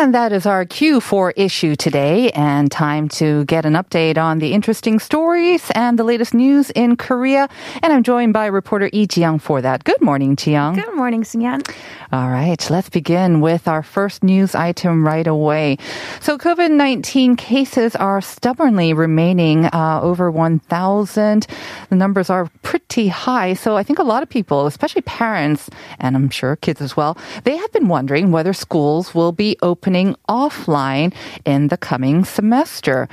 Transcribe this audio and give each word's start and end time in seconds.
And 0.00 0.14
that 0.14 0.32
is 0.32 0.46
our 0.46 0.64
cue 0.64 1.00
for 1.00 1.32
issue 1.32 1.74
today 1.74 2.30
and 2.30 2.70
time 2.70 3.08
to 3.18 3.44
get 3.46 3.66
an 3.66 3.72
update 3.72 4.16
on 4.16 4.38
the 4.38 4.52
interesting 4.52 5.00
stories 5.00 5.72
and 5.74 5.98
the 5.98 6.04
latest 6.04 6.34
news 6.34 6.70
in 6.70 6.94
Korea. 6.94 7.48
And 7.82 7.92
I'm 7.92 8.04
joined 8.04 8.32
by 8.32 8.46
reporter 8.46 8.88
Lee 8.92 9.08
Jiyoung 9.08 9.40
for 9.40 9.60
that. 9.60 9.82
Good 9.82 10.00
morning, 10.00 10.36
Jiyoung. 10.36 10.76
Good 10.76 10.94
morning, 10.94 11.24
Sunyan. 11.24 11.68
All 12.12 12.30
right, 12.30 12.70
let's 12.70 12.88
begin 12.88 13.40
with 13.40 13.66
our 13.66 13.82
first 13.82 14.22
news 14.22 14.54
item 14.54 15.04
right 15.04 15.26
away. 15.26 15.78
So 16.20 16.38
COVID-19 16.38 17.36
cases 17.36 17.96
are 17.96 18.20
stubbornly 18.20 18.92
remaining 18.92 19.66
uh, 19.66 19.98
over 20.00 20.30
1,000. 20.30 21.46
The 21.90 21.96
numbers 21.96 22.30
are 22.30 22.48
pretty 22.62 23.08
high. 23.08 23.54
So 23.54 23.76
I 23.76 23.82
think 23.82 23.98
a 23.98 24.04
lot 24.04 24.22
of 24.22 24.28
people, 24.28 24.66
especially 24.66 25.02
parents, 25.02 25.68
and 25.98 26.14
I'm 26.14 26.30
sure 26.30 26.54
kids 26.54 26.80
as 26.80 26.96
well, 26.96 27.18
they 27.42 27.56
have 27.56 27.72
been 27.72 27.88
wondering 27.88 28.30
whether 28.30 28.52
schools 28.52 29.12
will 29.12 29.32
be 29.32 29.56
opening 29.88 30.14
offline 30.28 31.14
in 31.46 31.68
the 31.68 31.76
coming 31.78 32.22
semester. 32.22 33.08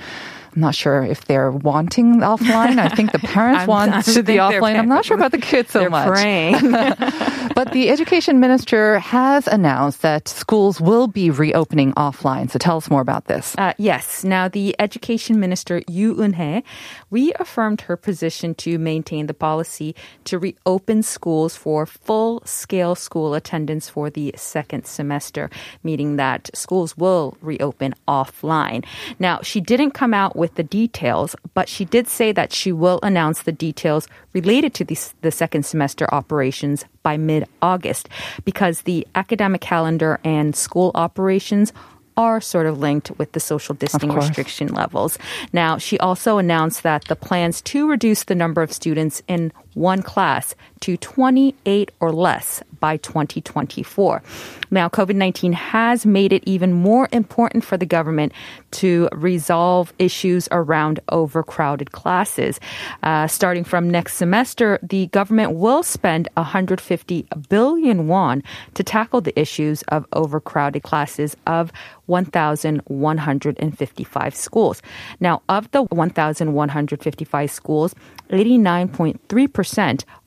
I'm 0.56 0.62
not 0.62 0.76
sure 0.76 1.04
if 1.04 1.26
they're 1.26 1.52
wanting 1.52 2.22
offline. 2.22 2.80
I 2.80 2.88
think 2.90 3.12
the 3.12 3.20
parents 3.20 3.68
want 3.68 3.92
I 3.92 4.02
to 4.02 4.24
be 4.24 4.38
think 4.38 4.42
offline. 4.42 4.78
I'm 4.80 4.88
not 4.88 5.04
sure 5.04 5.18
about 5.18 5.32
the 5.32 5.38
kids 5.38 5.72
so 5.72 5.80
They're 5.80 5.90
much. 5.90 6.08
praying. 6.08 6.56
But 7.56 7.72
the 7.72 7.90
education 7.90 8.42
minister 8.42 9.00
has 9.00 9.48
announced 9.48 10.02
that 10.02 10.28
schools 10.28 10.82
will 10.82 11.08
be 11.08 11.30
reopening 11.30 11.94
offline. 11.94 12.52
So 12.52 12.60
tell 12.60 12.76
us 12.76 12.90
more 12.90 13.00
about 13.00 13.28
this. 13.28 13.56
Uh, 13.58 13.72
yes. 13.78 14.26
Now, 14.26 14.50
the 14.50 14.76
education 14.78 15.40
minister 15.40 15.82
Yu 15.88 16.16
Eun-hye 16.16 16.64
reaffirmed 17.12 17.82
her 17.82 17.96
position 17.96 18.56
to 18.56 18.78
maintain 18.78 19.28
the 19.28 19.34
policy 19.34 19.96
to 20.26 20.38
reopen 20.38 21.02
schools 21.02 21.56
for 21.56 21.86
full-scale 21.86 22.96
school 22.96 23.34
attendance 23.36 23.88
for 23.88 24.10
the 24.10 24.34
second 24.36 24.86
semester, 24.86 25.50
meaning 25.82 26.18
that 26.18 26.50
schools 26.54 26.98
will 26.98 27.38
reopen 27.42 27.96
offline. 28.06 28.84
Now, 29.18 29.40
she 29.44 29.62
didn't 29.62 29.92
come 29.92 30.14
out 30.14 30.36
with 30.36 30.45
the 30.54 30.64
details, 30.64 31.36
but 31.56 31.68
she 31.68 31.86
did 31.86 32.08
say 32.08 32.32
that 32.32 32.54
she 32.54 32.72
will 32.72 33.00
announce 33.02 33.42
the 33.42 33.52
details 33.52 34.08
related 34.34 34.74
to 34.76 34.86
the, 34.86 34.98
the 35.22 35.32
second 35.32 35.66
semester 35.66 36.08
operations 36.14 36.86
by 37.02 37.18
mid-August 37.18 38.08
because 38.44 38.82
the 38.82 39.08
academic 39.16 39.62
calendar 39.62 40.20
and 40.24 40.56
school 40.56 40.92
operations 40.94 41.74
are 42.18 42.40
sort 42.40 42.66
of 42.66 42.80
linked 42.80 43.12
with 43.18 43.32
the 43.34 43.40
social 43.40 43.76
distancing 43.76 44.12
restriction 44.12 44.68
levels. 44.70 45.18
Now, 45.52 45.78
she 45.78 46.00
also 46.00 46.38
announced 46.38 46.84
that 46.84 47.06
the 47.06 47.16
plans 47.16 47.62
to 47.64 47.90
reduce 47.90 48.24
the 48.24 48.36
number 48.36 48.62
of 48.62 48.72
students 48.72 49.22
in 49.28 49.52
one 49.76 50.02
class 50.02 50.56
to 50.82 50.98
28 50.98 51.92
or 52.00 52.12
less 52.12 52.64
by 52.80 52.98
2024. 52.98 54.24
Now, 54.72 54.90
COVID 54.90 55.16
19 55.16 55.54
has 55.54 56.06
made 56.06 56.34
it 56.34 56.44
even 56.46 56.74
more 56.74 57.08
important 57.12 57.64
for 57.64 57.78
the 57.78 57.86
government 57.86 58.34
to 58.72 59.08
resolve 59.14 59.94
issues 60.00 60.50
around 60.52 61.00
overcrowded 61.10 61.92
classes. 61.92 62.60
Uh, 63.04 63.28
starting 63.28 63.64
from 63.64 63.88
next 63.90 64.16
semester, 64.16 64.80
the 64.82 65.06
government 65.08 65.54
will 65.54 65.84
spend 65.84 66.28
150 66.36 67.28
billion 67.50 68.08
won 68.08 68.42
to 68.74 68.84
tackle 68.84 69.22
the 69.22 69.40
issues 69.40 69.84
of 69.84 70.06
overcrowded 70.14 70.82
classes 70.84 71.38
of 71.48 71.72
1,155 72.08 74.36
schools. 74.36 74.82
Now, 75.20 75.42
of 75.50 75.70
the 75.72 75.84
1,155 75.84 77.52
schools, 77.52 77.96
89.3% 78.30 79.65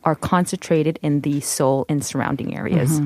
are 0.04 0.14
concentrated 0.14 0.98
in 1.02 1.20
the 1.20 1.40
Seoul 1.40 1.84
and 1.88 2.04
surrounding 2.04 2.56
areas. 2.56 3.00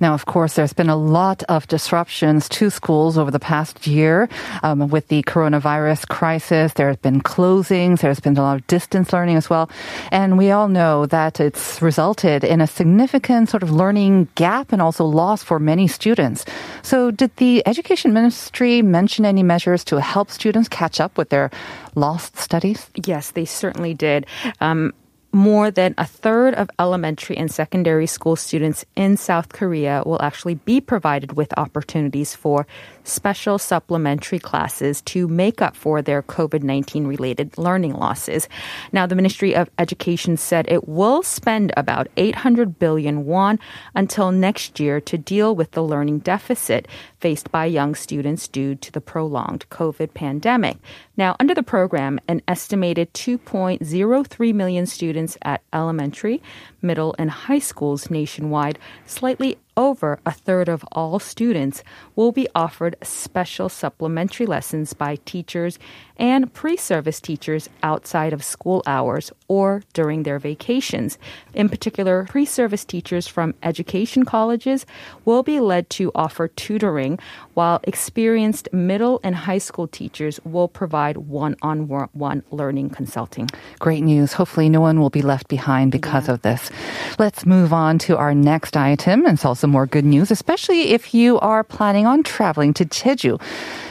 Now, 0.00 0.12
of 0.14 0.26
course, 0.26 0.54
there's 0.54 0.74
been 0.74 0.90
a 0.90 0.96
lot 0.96 1.42
of 1.48 1.66
disruptions 1.66 2.48
to 2.50 2.70
schools 2.70 3.16
over 3.16 3.30
the 3.30 3.40
past 3.40 3.86
year 3.86 4.28
um, 4.62 4.88
with 4.88 5.08
the 5.08 5.22
coronavirus 5.24 6.06
crisis. 6.08 6.74
There 6.74 6.88
have 6.88 7.00
been 7.00 7.22
closings. 7.22 8.00
There's 8.00 8.20
been 8.20 8.36
a 8.36 8.42
lot 8.42 8.56
of 8.60 8.66
distance 8.66 9.12
learning 9.12 9.36
as 9.36 9.48
well. 9.48 9.70
And 10.12 10.36
we 10.36 10.50
all 10.50 10.68
know 10.68 11.06
that 11.06 11.40
it's 11.40 11.80
resulted 11.80 12.44
in 12.44 12.60
a 12.60 12.66
significant 12.66 13.48
sort 13.48 13.62
of 13.62 13.70
learning 13.70 14.28
gap 14.34 14.72
and 14.72 14.82
also 14.82 15.04
loss 15.04 15.42
for 15.42 15.58
many 15.58 15.88
students. 15.88 16.44
So 16.82 17.10
did 17.10 17.34
the 17.36 17.66
education 17.66 18.12
ministry 18.12 18.82
mention 18.82 19.24
any 19.24 19.42
measures 19.42 19.82
to 19.84 20.00
help 20.00 20.30
students 20.30 20.68
catch 20.68 21.00
up 21.00 21.16
with 21.16 21.30
their 21.30 21.50
lost 21.94 22.36
studies? 22.36 22.90
Yes, 22.94 23.32
they 23.32 23.46
certainly 23.46 23.94
did. 23.94 24.26
Um, 24.60 24.92
more 25.32 25.70
than 25.70 25.94
a 25.98 26.06
third 26.06 26.54
of 26.54 26.70
elementary 26.78 27.36
and 27.36 27.50
secondary 27.50 28.06
school 28.06 28.36
students 28.36 28.84
in 28.96 29.16
South 29.16 29.50
Korea 29.50 30.02
will 30.06 30.20
actually 30.22 30.54
be 30.54 30.80
provided 30.80 31.36
with 31.36 31.56
opportunities 31.58 32.34
for 32.34 32.66
special 33.06 33.58
supplementary 33.58 34.38
classes 34.38 35.00
to 35.02 35.28
make 35.28 35.62
up 35.62 35.76
for 35.76 36.02
their 36.02 36.22
COVID 36.22 36.62
19 36.62 37.06
related 37.06 37.56
learning 37.56 37.94
losses. 37.94 38.48
Now, 38.92 39.06
the 39.06 39.14
Ministry 39.14 39.54
of 39.54 39.70
Education 39.78 40.36
said 40.36 40.66
it 40.68 40.88
will 40.88 41.22
spend 41.22 41.72
about 41.76 42.08
800 42.16 42.78
billion 42.78 43.24
won 43.24 43.58
until 43.94 44.32
next 44.32 44.80
year 44.80 45.00
to 45.02 45.18
deal 45.18 45.54
with 45.54 45.72
the 45.72 45.82
learning 45.82 46.20
deficit 46.20 46.88
faced 47.20 47.50
by 47.50 47.64
young 47.66 47.94
students 47.94 48.48
due 48.48 48.74
to 48.74 48.92
the 48.92 49.00
prolonged 49.00 49.68
COVID 49.70 50.14
pandemic. 50.14 50.76
Now, 51.16 51.36
under 51.40 51.54
the 51.54 51.62
program, 51.62 52.20
an 52.28 52.42
estimated 52.48 53.12
2.03 53.14 54.54
million 54.54 54.86
students 54.86 55.38
at 55.42 55.62
elementary, 55.72 56.42
middle, 56.82 57.14
and 57.18 57.30
high 57.30 57.58
schools 57.58 58.10
nationwide, 58.10 58.78
slightly 59.06 59.58
over 59.76 60.18
a 60.26 60.32
third 60.32 60.68
of 60.68 60.84
all 60.92 61.18
students 61.18 61.84
will 62.16 62.32
be 62.32 62.48
offered 62.54 62.96
special 63.02 63.68
supplementary 63.68 64.46
lessons 64.46 64.92
by 64.92 65.16
teachers 65.24 65.78
and 66.16 66.52
pre 66.52 66.76
service 66.76 67.20
teachers 67.20 67.68
outside 67.82 68.32
of 68.32 68.42
school 68.42 68.82
hours 68.86 69.30
or 69.48 69.82
during 69.92 70.22
their 70.22 70.38
vacations. 70.38 71.18
In 71.54 71.68
particular, 71.68 72.24
pre 72.24 72.44
service 72.44 72.84
teachers 72.84 73.26
from 73.26 73.54
education 73.62 74.24
colleges 74.24 74.86
will 75.24 75.42
be 75.42 75.60
led 75.60 75.90
to 75.90 76.10
offer 76.14 76.48
tutoring, 76.48 77.18
while 77.54 77.80
experienced 77.84 78.68
middle 78.72 79.20
and 79.22 79.36
high 79.36 79.58
school 79.58 79.86
teachers 79.86 80.40
will 80.44 80.68
provide 80.68 81.18
one 81.18 81.54
on 81.62 81.86
one 82.12 82.42
learning 82.50 82.90
consulting. 82.90 83.48
Great 83.78 84.02
news. 84.02 84.32
Hopefully, 84.32 84.68
no 84.68 84.80
one 84.80 84.98
will 85.00 85.10
be 85.10 85.22
left 85.22 85.48
behind 85.48 85.92
because 85.92 86.28
of 86.28 86.42
this. 86.42 86.70
Let's 87.18 87.44
move 87.44 87.72
on 87.72 87.98
to 88.00 88.16
our 88.16 88.34
next 88.34 88.76
item 88.76 89.26
it's 89.36 89.44
also 89.44 89.65
more 89.66 89.86
good 89.86 90.04
news, 90.04 90.30
especially 90.30 90.92
if 90.92 91.14
you 91.14 91.38
are 91.40 91.64
planning 91.64 92.06
on 92.06 92.22
traveling 92.22 92.74
to 92.74 92.84
Jeju. 92.84 93.40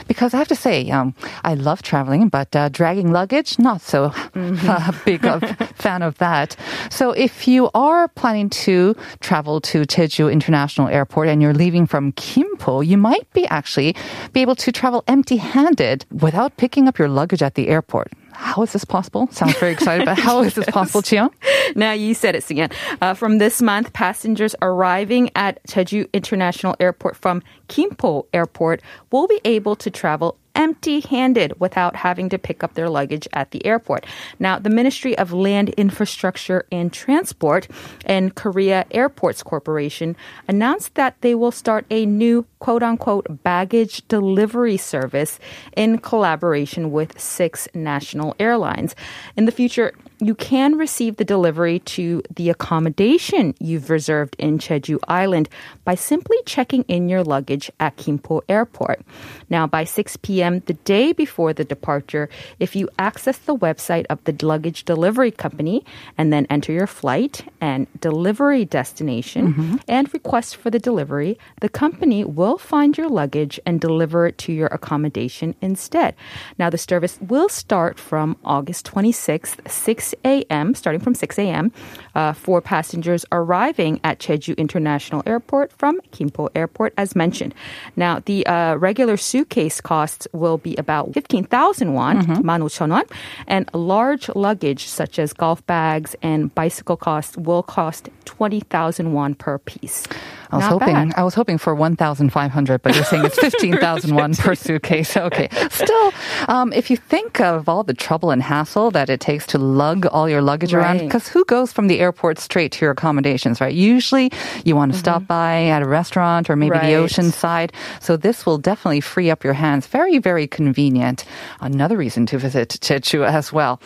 Because 0.08 0.34
I 0.34 0.38
have 0.38 0.48
to 0.48 0.54
say, 0.54 0.88
um, 0.90 1.14
I 1.42 1.54
love 1.54 1.82
traveling, 1.82 2.28
but 2.28 2.54
uh, 2.54 2.68
dragging 2.68 3.10
luggage, 3.12 3.58
not 3.58 3.80
so 3.80 4.12
uh, 4.34 4.92
big 5.04 5.24
of 5.24 5.42
fan 5.74 6.02
of 6.02 6.16
that. 6.18 6.56
So 6.90 7.10
if 7.10 7.48
you 7.48 7.70
are 7.74 8.06
planning 8.08 8.48
to 8.66 8.94
travel 9.20 9.60
to 9.62 9.80
Jeju 9.80 10.32
International 10.32 10.88
Airport 10.88 11.28
and 11.28 11.42
you're 11.42 11.54
leaving 11.54 11.86
from 11.86 12.12
Kimpo, 12.12 12.86
you 12.86 12.96
might 12.96 13.30
be 13.32 13.46
actually 13.48 13.96
be 14.32 14.42
able 14.42 14.54
to 14.56 14.70
travel 14.70 15.02
empty-handed 15.08 16.06
without 16.12 16.56
picking 16.56 16.86
up 16.86 16.98
your 16.98 17.08
luggage 17.08 17.42
at 17.42 17.54
the 17.54 17.68
airport. 17.68 18.12
How 18.36 18.62
is 18.62 18.72
this 18.72 18.84
possible? 18.84 19.28
Sounds 19.32 19.56
very 19.58 19.72
excited, 19.72 20.04
but 20.04 20.18
how 20.18 20.42
is 20.42 20.54
this 20.54 20.66
possible, 20.70 21.00
Jiyoung? 21.02 21.30
Now 21.74 21.92
you 21.92 22.12
said 22.14 22.34
it 22.34 22.48
again. 22.50 22.70
Uh, 23.00 23.14
from 23.14 23.38
this 23.38 23.62
month, 23.62 23.92
passengers 23.92 24.54
arriving 24.60 25.30
at 25.34 25.62
Jeju 25.66 26.12
International 26.12 26.76
Airport 26.78 27.16
from 27.16 27.42
Kimpo 27.68 28.26
Airport 28.32 28.82
will 29.10 29.26
be 29.26 29.40
able 29.44 29.74
to 29.76 29.90
travel 29.90 30.38
empty 30.56 31.00
handed 31.00 31.60
without 31.60 31.94
having 31.94 32.28
to 32.30 32.38
pick 32.38 32.64
up 32.64 32.74
their 32.74 32.90
luggage 32.90 33.28
at 33.32 33.52
the 33.52 33.64
airport. 33.64 34.06
Now, 34.40 34.58
the 34.58 34.70
Ministry 34.70 35.16
of 35.16 35.32
Land 35.32 35.68
Infrastructure 35.70 36.66
and 36.72 36.92
Transport 36.92 37.68
and 38.04 38.34
Korea 38.34 38.86
Airports 38.90 39.42
Corporation 39.42 40.16
announced 40.48 40.94
that 40.94 41.20
they 41.20 41.34
will 41.34 41.52
start 41.52 41.86
a 41.90 42.06
new 42.06 42.46
quote 42.58 42.82
unquote 42.82 43.44
baggage 43.44 44.02
delivery 44.08 44.76
service 44.76 45.38
in 45.76 45.98
collaboration 45.98 46.90
with 46.90 47.20
six 47.20 47.68
national 47.74 48.34
airlines. 48.40 48.96
In 49.36 49.44
the 49.44 49.52
future, 49.52 49.92
you 50.18 50.34
can 50.34 50.76
receive 50.76 51.16
the 51.16 51.24
delivery 51.24 51.80
to 51.80 52.22
the 52.34 52.48
accommodation 52.48 53.54
you've 53.58 53.90
reserved 53.90 54.36
in 54.38 54.58
Jeju 54.58 54.98
Island 55.08 55.48
by 55.84 55.94
simply 55.94 56.38
checking 56.46 56.82
in 56.84 57.08
your 57.08 57.22
luggage 57.22 57.70
at 57.80 57.96
Gimpo 57.96 58.40
Airport. 58.48 59.02
Now, 59.50 59.66
by 59.66 59.84
6 59.84 60.16
p.m. 60.18 60.60
the 60.66 60.74
day 60.74 61.12
before 61.12 61.52
the 61.52 61.64
departure, 61.64 62.28
if 62.58 62.74
you 62.74 62.88
access 62.98 63.38
the 63.38 63.56
website 63.56 64.06
of 64.08 64.22
the 64.24 64.36
luggage 64.46 64.84
delivery 64.84 65.30
company 65.30 65.84
and 66.16 66.32
then 66.32 66.46
enter 66.48 66.72
your 66.72 66.86
flight 66.86 67.44
and 67.60 67.86
delivery 68.00 68.64
destination 68.64 69.52
mm-hmm. 69.52 69.76
and 69.88 70.12
request 70.14 70.56
for 70.56 70.70
the 70.70 70.78
delivery, 70.78 71.38
the 71.60 71.68
company 71.68 72.24
will 72.24 72.58
find 72.58 72.96
your 72.96 73.08
luggage 73.08 73.60
and 73.66 73.80
deliver 73.80 74.26
it 74.26 74.38
to 74.38 74.52
your 74.52 74.68
accommodation 74.68 75.54
instead. 75.60 76.14
Now, 76.58 76.70
the 76.70 76.78
service 76.78 77.18
will 77.20 77.48
start 77.48 77.98
from 77.98 78.36
August 78.44 78.86
26th, 78.86 79.68
6 79.68 80.05
a.m., 80.24 80.74
starting 80.74 81.00
from 81.00 81.14
6 81.14 81.38
a.m., 81.38 81.72
uh, 82.14 82.32
for 82.32 82.60
passengers 82.60 83.24
arriving 83.32 84.00
at 84.04 84.18
Jeju 84.18 84.56
International 84.56 85.22
Airport 85.26 85.72
from 85.72 86.00
Gimpo 86.12 86.48
Airport, 86.54 86.92
as 86.96 87.14
mentioned. 87.16 87.54
Now, 87.96 88.20
the 88.24 88.46
uh, 88.46 88.76
regular 88.76 89.16
suitcase 89.16 89.80
costs 89.80 90.26
will 90.32 90.58
be 90.58 90.76
about 90.76 91.12
15,000 91.12 91.92
won, 91.92 92.16
Mm-hmm. 92.16 92.34
15,000 92.46 92.90
won, 92.90 93.04
and 93.46 93.68
large 93.74 94.28
luggage 94.34 94.86
such 94.86 95.18
as 95.18 95.32
golf 95.32 95.64
bags 95.66 96.14
and 96.22 96.54
bicycle 96.54 96.96
costs 96.96 97.36
will 97.36 97.62
cost 97.62 98.08
20,000 98.24 99.12
won 99.12 99.34
per 99.34 99.58
piece. 99.58 100.06
I 100.50 100.56
was 100.56 100.62
Not 100.64 100.72
hoping 100.72 100.94
bad. 100.94 101.14
I 101.16 101.22
was 101.24 101.34
hoping 101.34 101.58
for 101.58 101.74
1,500, 101.74 102.82
but 102.82 102.94
you're 102.94 103.04
saying 103.04 103.24
it's 103.24 103.38
15,001 103.40 104.34
per 104.36 104.54
suitcase. 104.54 105.16
Okay. 105.16 105.48
Still, 105.70 106.12
um, 106.48 106.72
if 106.72 106.90
you 106.90 106.96
think 106.96 107.40
of 107.40 107.68
all 107.68 107.82
the 107.82 107.94
trouble 107.94 108.30
and 108.30 108.42
hassle 108.42 108.90
that 108.92 109.08
it 109.10 109.20
takes 109.20 109.46
to 109.48 109.58
lug 109.58 110.06
all 110.06 110.28
your 110.28 110.42
luggage 110.42 110.72
around, 110.74 110.98
because 110.98 111.28
who 111.28 111.44
goes 111.44 111.72
from 111.72 111.88
the 111.88 112.00
airport 112.00 112.38
straight 112.38 112.72
to 112.72 112.84
your 112.84 112.92
accommodations, 112.92 113.60
right? 113.60 113.74
Usually 113.74 114.30
you 114.64 114.76
want 114.76 114.92
to 114.92 114.98
stop 114.98 115.26
by 115.26 115.64
at 115.66 115.82
a 115.82 115.86
restaurant 115.88 116.48
or 116.50 116.56
maybe 116.56 116.76
the 116.78 116.86
Mm-hmm. 116.86 117.04
Ocean 117.04 117.30
side. 117.32 117.72
So 118.00 118.16
this 118.16 118.46
will 118.46 118.58
definitely 118.58 119.00
free 119.00 119.30
up 119.30 119.42
your 119.44 119.52
hands. 119.54 119.86
Very, 119.86 120.18
very 120.18 120.46
convenient. 120.46 121.24
Another 121.60 121.96
reason 121.96 122.26
to 122.26 122.38
visit 122.38 122.70
Jeju 122.80 123.26
as 123.26 123.52
well. 123.52 123.80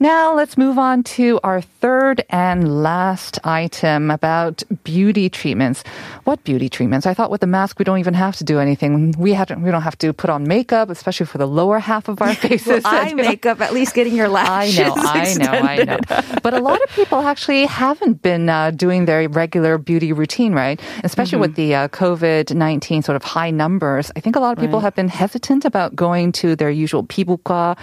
Now 0.00 0.34
let's 0.34 0.58
move 0.58 0.76
on 0.78 1.02
to 1.16 1.40
our 1.44 1.60
third 1.60 2.24
and 2.28 2.82
last 2.82 3.38
item 3.44 4.10
about 4.10 4.62
beauty 4.82 5.28
treatments. 5.30 5.84
What 6.24 6.42
beauty 6.44 6.68
treatments? 6.68 7.06
I 7.06 7.14
thought 7.14 7.30
with 7.30 7.40
the 7.40 7.46
mask 7.46 7.78
we 7.78 7.84
don't 7.84 7.98
even 7.98 8.14
have 8.14 8.36
to 8.36 8.44
do 8.44 8.58
anything. 8.58 9.12
We 9.18 9.34
have 9.34 9.50
we 9.50 9.70
don't 9.70 9.82
have 9.82 9.98
to 9.98 10.12
put 10.12 10.30
on 10.30 10.48
makeup, 10.48 10.90
especially 10.90 11.26
for 11.26 11.38
the 11.38 11.46
lower 11.46 11.78
half 11.78 12.08
of 12.08 12.22
our 12.22 12.34
faces. 12.46 12.82
eye 12.84 13.12
makeup, 13.14 13.60
at 13.60 13.72
least 13.72 13.94
getting 13.94 14.14
your 14.14 14.28
lashes. 14.28 14.78
I 14.96 15.34
know, 15.34 15.44
I 15.46 15.84
know, 15.84 15.84
I 15.84 15.84
know. 15.84 15.98
But 16.42 16.54
a 16.54 16.60
lot 16.60 16.82
of 16.82 16.90
people 16.90 17.18
actually 17.20 17.66
haven't 17.66 18.22
been 18.22 18.48
uh, 18.48 18.70
doing 18.70 19.04
their 19.04 19.28
regular 19.28 19.78
beauty 19.78 20.12
routine, 20.12 20.52
right? 20.54 20.80
Especially 21.02 21.38
with 21.38 21.54
the 21.56 21.74
uh, 21.74 21.88
COVID 21.88 22.54
19 22.54 23.02
sort 23.02 23.16
of 23.16 23.22
high 23.22 23.50
numbers. 23.50 24.10
I 24.16 24.20
think 24.20 24.36
a 24.36 24.40
lot 24.40 24.56
of 24.56 24.58
people 24.58 24.80
have 24.80 24.94
been 24.94 25.08
hesitant 25.08 25.64
about 25.64 25.94
going 25.94 26.32
to 26.32 26.56
their 26.56 26.70
usual 26.70 27.04
pibuka 27.04 27.76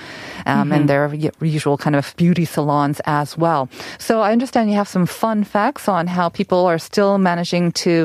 um, 0.45 0.71
and 0.71 0.89
their 0.89 1.13
usual 1.41 1.77
kind 1.77 1.95
of 1.95 2.13
beauty 2.17 2.45
salons 2.45 3.01
as 3.05 3.37
well. 3.37 3.69
So 3.97 4.21
I 4.21 4.31
understand 4.31 4.69
you 4.69 4.75
have 4.77 4.87
some 4.87 5.05
fun 5.05 5.43
facts 5.43 5.87
on 5.87 6.07
how 6.07 6.29
people 6.29 6.65
are 6.65 6.79
still 6.79 7.17
managing 7.17 7.71
to, 7.83 8.00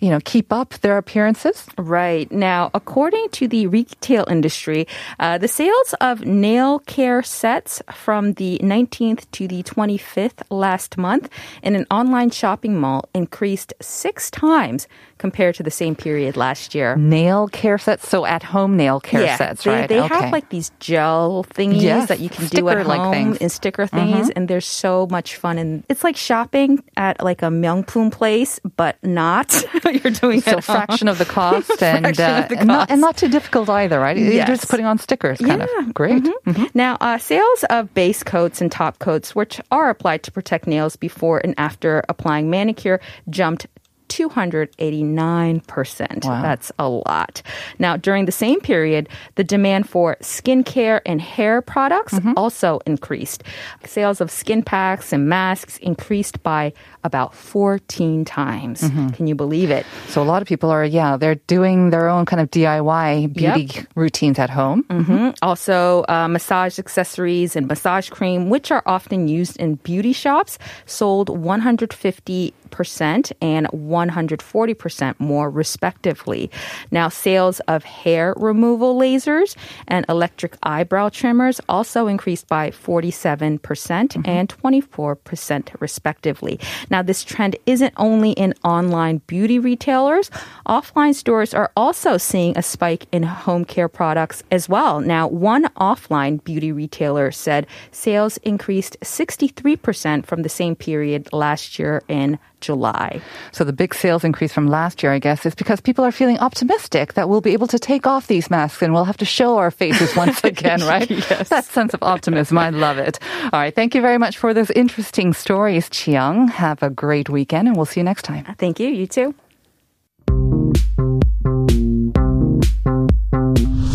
you 0.00 0.10
know, 0.10 0.20
keep 0.24 0.52
up 0.52 0.74
their 0.80 0.98
appearances. 0.98 1.66
Right. 1.76 2.30
Now, 2.30 2.70
according 2.74 3.28
to 3.30 3.48
the 3.48 3.66
retail 3.66 4.24
industry, 4.28 4.86
uh, 5.18 5.38
the 5.38 5.48
sales 5.48 5.94
of 6.00 6.24
nail 6.24 6.80
care 6.80 7.22
sets 7.22 7.82
from 7.92 8.34
the 8.34 8.58
19th 8.62 9.30
to 9.32 9.48
the 9.48 9.62
25th 9.62 10.42
last 10.50 10.98
month 10.98 11.28
in 11.62 11.76
an 11.76 11.86
online 11.90 12.30
shopping 12.30 12.78
mall 12.78 13.08
increased 13.14 13.74
six 13.80 14.30
times 14.30 14.86
compared 15.18 15.54
to 15.56 15.62
the 15.62 15.70
same 15.70 15.94
period 15.94 16.36
last 16.36 16.74
year. 16.74 16.96
Nail 16.96 17.48
care 17.48 17.78
sets, 17.78 18.08
so 18.08 18.24
at 18.24 18.42
home 18.42 18.76
nail 18.76 19.00
care 19.00 19.22
yeah, 19.22 19.36
sets, 19.36 19.64
they, 19.64 19.70
right? 19.70 19.88
They 19.88 20.00
okay. 20.00 20.14
have 20.14 20.32
like 20.32 20.48
these 20.48 20.70
gel 20.78 21.44
thingies 21.44 21.82
Yes, 21.82 22.08
that 22.08 22.20
you 22.20 22.28
can 22.28 22.46
do 22.46 22.68
at 22.68 22.86
home 22.86 23.12
things. 23.12 23.34
Mm-hmm. 23.34 23.44
and 23.44 23.52
sticker 23.52 23.86
thingies, 23.86 24.30
and 24.34 24.48
they're 24.48 24.60
so 24.60 25.06
much 25.10 25.36
fun. 25.36 25.58
And 25.58 25.84
it's 25.88 26.04
like 26.04 26.16
shopping 26.16 26.82
at 26.96 27.22
like 27.22 27.42
a 27.42 27.46
Myeongpum 27.46 28.12
place, 28.12 28.60
but 28.76 28.96
not. 29.02 29.37
But 29.82 29.94
you're 30.04 30.12
doing 30.12 30.40
so 30.40 30.58
it 30.58 30.64
fraction 30.64 31.08
of 31.08 31.18
the 31.18 31.24
cost 31.24 31.82
and 31.82 32.06
uh, 32.06 32.46
the 32.48 32.58
and, 32.58 32.66
not, 32.68 32.90
and 32.90 33.00
not 33.00 33.16
too 33.16 33.28
difficult 33.28 33.68
either, 33.68 34.00
right? 34.00 34.16
You're 34.16 34.44
just 34.46 34.68
putting 34.68 34.86
on 34.86 34.98
stickers, 34.98 35.38
kind 35.38 35.60
Yeah. 35.62 35.86
of. 35.86 35.94
Great. 35.94 36.22
Mm-hmm. 36.24 36.64
Now, 36.74 36.96
uh, 37.00 37.18
sales 37.18 37.64
of 37.70 37.92
base 37.94 38.22
coats 38.22 38.60
and 38.60 38.70
top 38.70 38.98
coats, 38.98 39.34
which 39.34 39.60
are 39.70 39.90
applied 39.90 40.22
to 40.24 40.32
protect 40.32 40.66
nails 40.66 40.96
before 40.96 41.40
and 41.44 41.54
after 41.58 42.02
applying 42.08 42.50
manicure, 42.50 43.00
jumped 43.30 43.66
289%. 44.08 46.24
Wow. 46.24 46.42
That's 46.42 46.72
a 46.78 46.88
lot. 46.88 47.42
Now, 47.78 47.96
during 47.96 48.24
the 48.26 48.32
same 48.32 48.60
period, 48.60 49.08
the 49.36 49.44
demand 49.44 49.88
for 49.88 50.16
skincare 50.20 51.00
and 51.06 51.20
hair 51.20 51.62
products 51.62 52.14
Mm-hmm. 52.18 52.32
also 52.36 52.80
increased. 52.86 53.44
Sales 53.84 54.20
of 54.20 54.30
skin 54.30 54.62
packs 54.62 55.12
and 55.12 55.28
masks 55.28 55.76
increased 55.78 56.42
by 56.42 56.72
about 57.04 57.34
14 57.34 58.24
times. 58.24 58.80
Mm-hmm. 58.82 59.08
Can 59.10 59.26
you 59.26 59.34
believe 59.34 59.70
it? 59.70 59.86
So 60.08 60.22
a 60.22 60.24
lot 60.24 60.42
of 60.42 60.48
people 60.48 60.70
are, 60.70 60.84
yeah, 60.84 61.16
they're 61.16 61.36
doing 61.46 61.90
their 61.90 62.08
own 62.08 62.24
kind 62.26 62.40
of 62.40 62.50
DIY 62.50 63.32
beauty 63.34 63.86
routines 63.94 64.38
at 64.38 64.50
home. 64.50 64.82
hmm 64.90 65.30
Also, 65.42 66.04
uh, 66.08 66.26
massage 66.28 66.78
accessories 66.78 67.54
and 67.54 67.68
massage 67.68 68.08
cream, 68.10 68.48
which 68.50 68.70
are 68.72 68.82
often 68.86 69.28
used 69.28 69.56
in 69.58 69.74
beauty 69.76 70.12
shops, 70.12 70.58
sold 70.86 71.28
150 71.28 72.54
percent 72.70 73.32
and 73.40 73.66
140 73.68 74.74
percent 74.74 75.20
more, 75.20 75.50
respectively. 75.50 76.50
Now, 76.90 77.08
sales 77.08 77.60
of 77.60 77.84
hair 77.84 78.34
removal 78.36 78.98
lasers 78.98 79.56
and 79.86 80.04
electric 80.08 80.56
eyebrow 80.62 81.08
trimmers 81.08 81.60
also 81.68 82.06
increased 82.06 82.48
by 82.48 82.70
47 82.70 83.58
percent 83.58 84.14
mm-hmm. 84.14 84.28
and 84.28 84.48
24 84.48 85.16
percent, 85.16 85.72
respectively. 85.80 86.58
Now, 86.90 87.02
this 87.02 87.24
trend 87.24 87.56
isn't 87.66 87.94
only 87.96 88.32
in 88.32 88.54
online 88.64 89.18
beauty 89.26 89.58
retailers. 89.58 90.30
Offline 90.66 91.14
stores 91.14 91.54
are 91.54 91.70
also 91.76 92.16
seeing 92.16 92.56
a 92.56 92.62
spike 92.62 93.06
in 93.12 93.22
home 93.22 93.64
care 93.64 93.88
products 93.88 94.42
as 94.50 94.68
well. 94.68 95.00
Now, 95.00 95.28
one 95.28 95.64
offline 95.76 96.42
beauty 96.44 96.72
retailer 96.72 97.30
said 97.30 97.66
sales 97.90 98.36
increased 98.38 98.98
63% 99.00 100.26
from 100.26 100.42
the 100.42 100.48
same 100.48 100.76
period 100.76 101.28
last 101.32 101.78
year 101.78 102.02
in 102.08 102.38
July. 102.60 103.20
So 103.52 103.64
the 103.64 103.72
big 103.72 103.94
sales 103.94 104.24
increase 104.24 104.52
from 104.52 104.68
last 104.68 105.02
year, 105.02 105.12
I 105.12 105.18
guess, 105.18 105.46
is 105.46 105.54
because 105.54 105.80
people 105.80 106.04
are 106.04 106.12
feeling 106.12 106.38
optimistic 106.38 107.14
that 107.14 107.28
we'll 107.28 107.40
be 107.40 107.52
able 107.52 107.66
to 107.68 107.78
take 107.78 108.06
off 108.06 108.26
these 108.26 108.50
masks 108.50 108.82
and 108.82 108.92
we'll 108.92 109.04
have 109.04 109.16
to 109.18 109.24
show 109.24 109.58
our 109.58 109.70
faces 109.70 110.14
once 110.16 110.42
again, 110.44 110.80
right? 110.82 111.10
Yes. 111.10 111.48
That 111.48 111.64
sense 111.64 111.94
of 111.94 112.02
optimism, 112.02 112.58
I 112.58 112.70
love 112.70 112.98
it. 112.98 113.18
All 113.44 113.60
right, 113.60 113.74
thank 113.74 113.94
you 113.94 114.00
very 114.00 114.18
much 114.18 114.38
for 114.38 114.54
those 114.54 114.70
interesting 114.70 115.32
stories, 115.32 115.88
Jiyoung. 115.88 116.50
Have 116.50 116.82
a 116.82 116.90
great 116.90 117.28
weekend 117.28 117.68
and 117.68 117.76
we'll 117.76 117.86
see 117.86 118.00
you 118.00 118.04
next 118.04 118.22
time. 118.22 118.44
Thank 118.58 118.80
you. 118.80 118.88
You 118.88 119.06
too. 119.06 119.34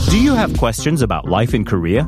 Do 0.10 0.20
you 0.20 0.36
have 0.36 0.56
questions 0.58 1.02
about 1.02 1.28
life 1.28 1.54
in 1.54 1.66
Korea? 1.66 2.08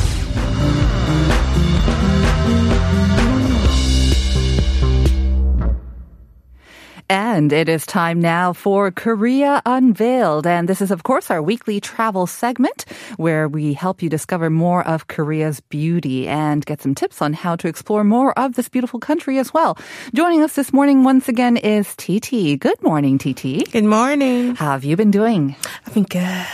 And 7.41 7.51
it 7.51 7.67
is 7.67 7.87
time 7.87 8.21
now 8.21 8.53
for 8.53 8.91
Korea 8.91 9.63
Unveiled. 9.65 10.45
And 10.45 10.69
this 10.69 10.79
is, 10.79 10.91
of 10.91 11.01
course, 11.01 11.31
our 11.31 11.41
weekly 11.41 11.81
travel 11.81 12.27
segment 12.27 12.85
where 13.17 13.47
we 13.47 13.73
help 13.73 14.03
you 14.03 14.09
discover 14.09 14.51
more 14.51 14.85
of 14.87 15.07
Korea's 15.07 15.59
beauty 15.59 16.27
and 16.27 16.63
get 16.63 16.83
some 16.83 16.93
tips 16.93 17.19
on 17.19 17.33
how 17.33 17.55
to 17.55 17.67
explore 17.67 18.03
more 18.03 18.37
of 18.37 18.53
this 18.53 18.69
beautiful 18.69 18.99
country 18.99 19.39
as 19.39 19.55
well. 19.55 19.75
Joining 20.13 20.43
us 20.43 20.53
this 20.53 20.71
morning 20.71 21.03
once 21.03 21.27
again 21.27 21.57
is 21.57 21.95
TT. 21.95 22.59
Good 22.59 22.79
morning, 22.83 23.17
TT. 23.17 23.71
Good 23.71 23.85
morning. 23.85 24.53
How 24.55 24.73
have 24.73 24.83
you 24.83 24.95
been 24.95 25.09
doing? 25.09 25.55
I've 25.87 25.95
been 25.95 26.03
good. 26.05 26.45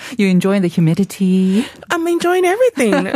You 0.16 0.28
enjoying 0.28 0.62
the 0.62 0.68
humidity? 0.68 1.66
I'm 1.90 2.06
enjoying 2.08 2.44
everything. 2.44 3.08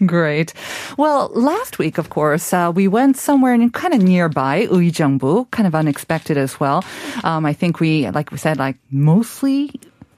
Great. 0.06 0.52
Well, 0.96 1.30
last 1.34 1.78
week, 1.78 1.98
of 1.98 2.10
course, 2.10 2.52
uh, 2.52 2.72
we 2.74 2.88
went 2.88 3.16
somewhere 3.16 3.54
in 3.54 3.70
kind 3.70 3.94
of 3.94 4.02
nearby, 4.02 4.66
Uijeongbu, 4.66 5.50
kind 5.50 5.66
of 5.67 5.75
unexpected 5.75 6.37
as 6.37 6.59
well. 6.59 6.83
Um, 7.23 7.45
I 7.45 7.53
think 7.53 7.79
we, 7.79 8.09
like 8.09 8.31
we 8.31 8.37
said, 8.37 8.57
like 8.57 8.77
mostly 8.91 9.71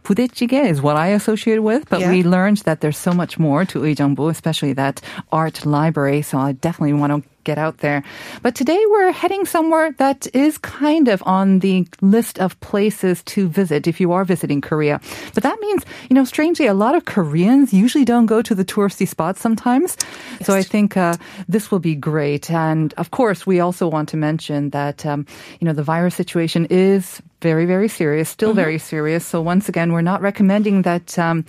부대찌개 0.03 0.69
is 0.69 0.81
what 0.81 0.95
I 0.95 1.07
associate 1.07 1.59
with, 1.63 1.89
but 1.89 1.99
Yeah. 1.99 2.11
we 2.11 2.21
learned 2.23 2.57
that 2.65 2.81
there's 2.81 2.97
so 2.97 3.11
much 3.11 3.39
more 3.39 3.65
to 3.65 3.79
Uijeongbu, 3.81 4.29
especially 4.29 4.73
that 4.73 5.01
art 5.31 5.65
library. 5.65 6.21
So 6.21 6.37
I 6.37 6.51
definitely 6.53 6.93
want 6.93 7.11
to 7.11 7.23
get 7.50 7.58
out 7.58 7.78
there. 7.78 8.00
But 8.44 8.54
today 8.54 8.80
we're 8.92 9.12
heading 9.22 9.44
somewhere 9.44 9.90
that 9.98 10.20
is 10.32 10.54
kind 10.58 11.06
of 11.14 11.18
on 11.26 11.46
the 11.66 11.76
list 12.00 12.38
of 12.38 12.54
places 12.60 13.16
to 13.34 13.48
visit 13.60 13.86
if 13.92 13.96
you 14.02 14.12
are 14.16 14.24
visiting 14.24 14.60
Korea. 14.60 15.00
But 15.34 15.42
that 15.42 15.58
means, 15.60 15.82
you 16.08 16.14
know, 16.14 16.26
strangely, 16.34 16.66
a 16.66 16.78
lot 16.84 16.94
of 16.94 17.02
Koreans 17.04 17.74
usually 17.84 18.06
don't 18.12 18.26
go 18.26 18.40
to 18.42 18.54
the 18.54 18.64
touristy 18.64 19.06
spots 19.06 19.40
sometimes. 19.40 19.96
So 20.46 20.54
I 20.54 20.62
think 20.62 20.96
uh, 20.96 21.16
this 21.48 21.70
will 21.70 21.82
be 21.82 21.96
great. 21.96 22.50
And 22.50 22.94
of 23.02 23.10
course, 23.10 23.40
we 23.50 23.58
also 23.58 23.84
want 23.88 24.08
to 24.10 24.16
mention 24.16 24.70
that, 24.70 25.04
um, 25.04 25.26
you 25.58 25.66
know, 25.66 25.74
the 25.74 25.82
virus 25.82 26.14
situation 26.14 26.66
is 26.70 27.20
very, 27.40 27.64
very 27.64 27.88
serious, 27.88 28.28
still 28.28 28.52
very 28.52 28.78
serious. 28.78 29.24
So 29.24 29.40
once 29.40 29.68
again, 29.68 29.92
we're 29.92 30.04
not 30.04 30.20
recommending 30.20 30.82
that 30.82 31.18
um, 31.18 31.44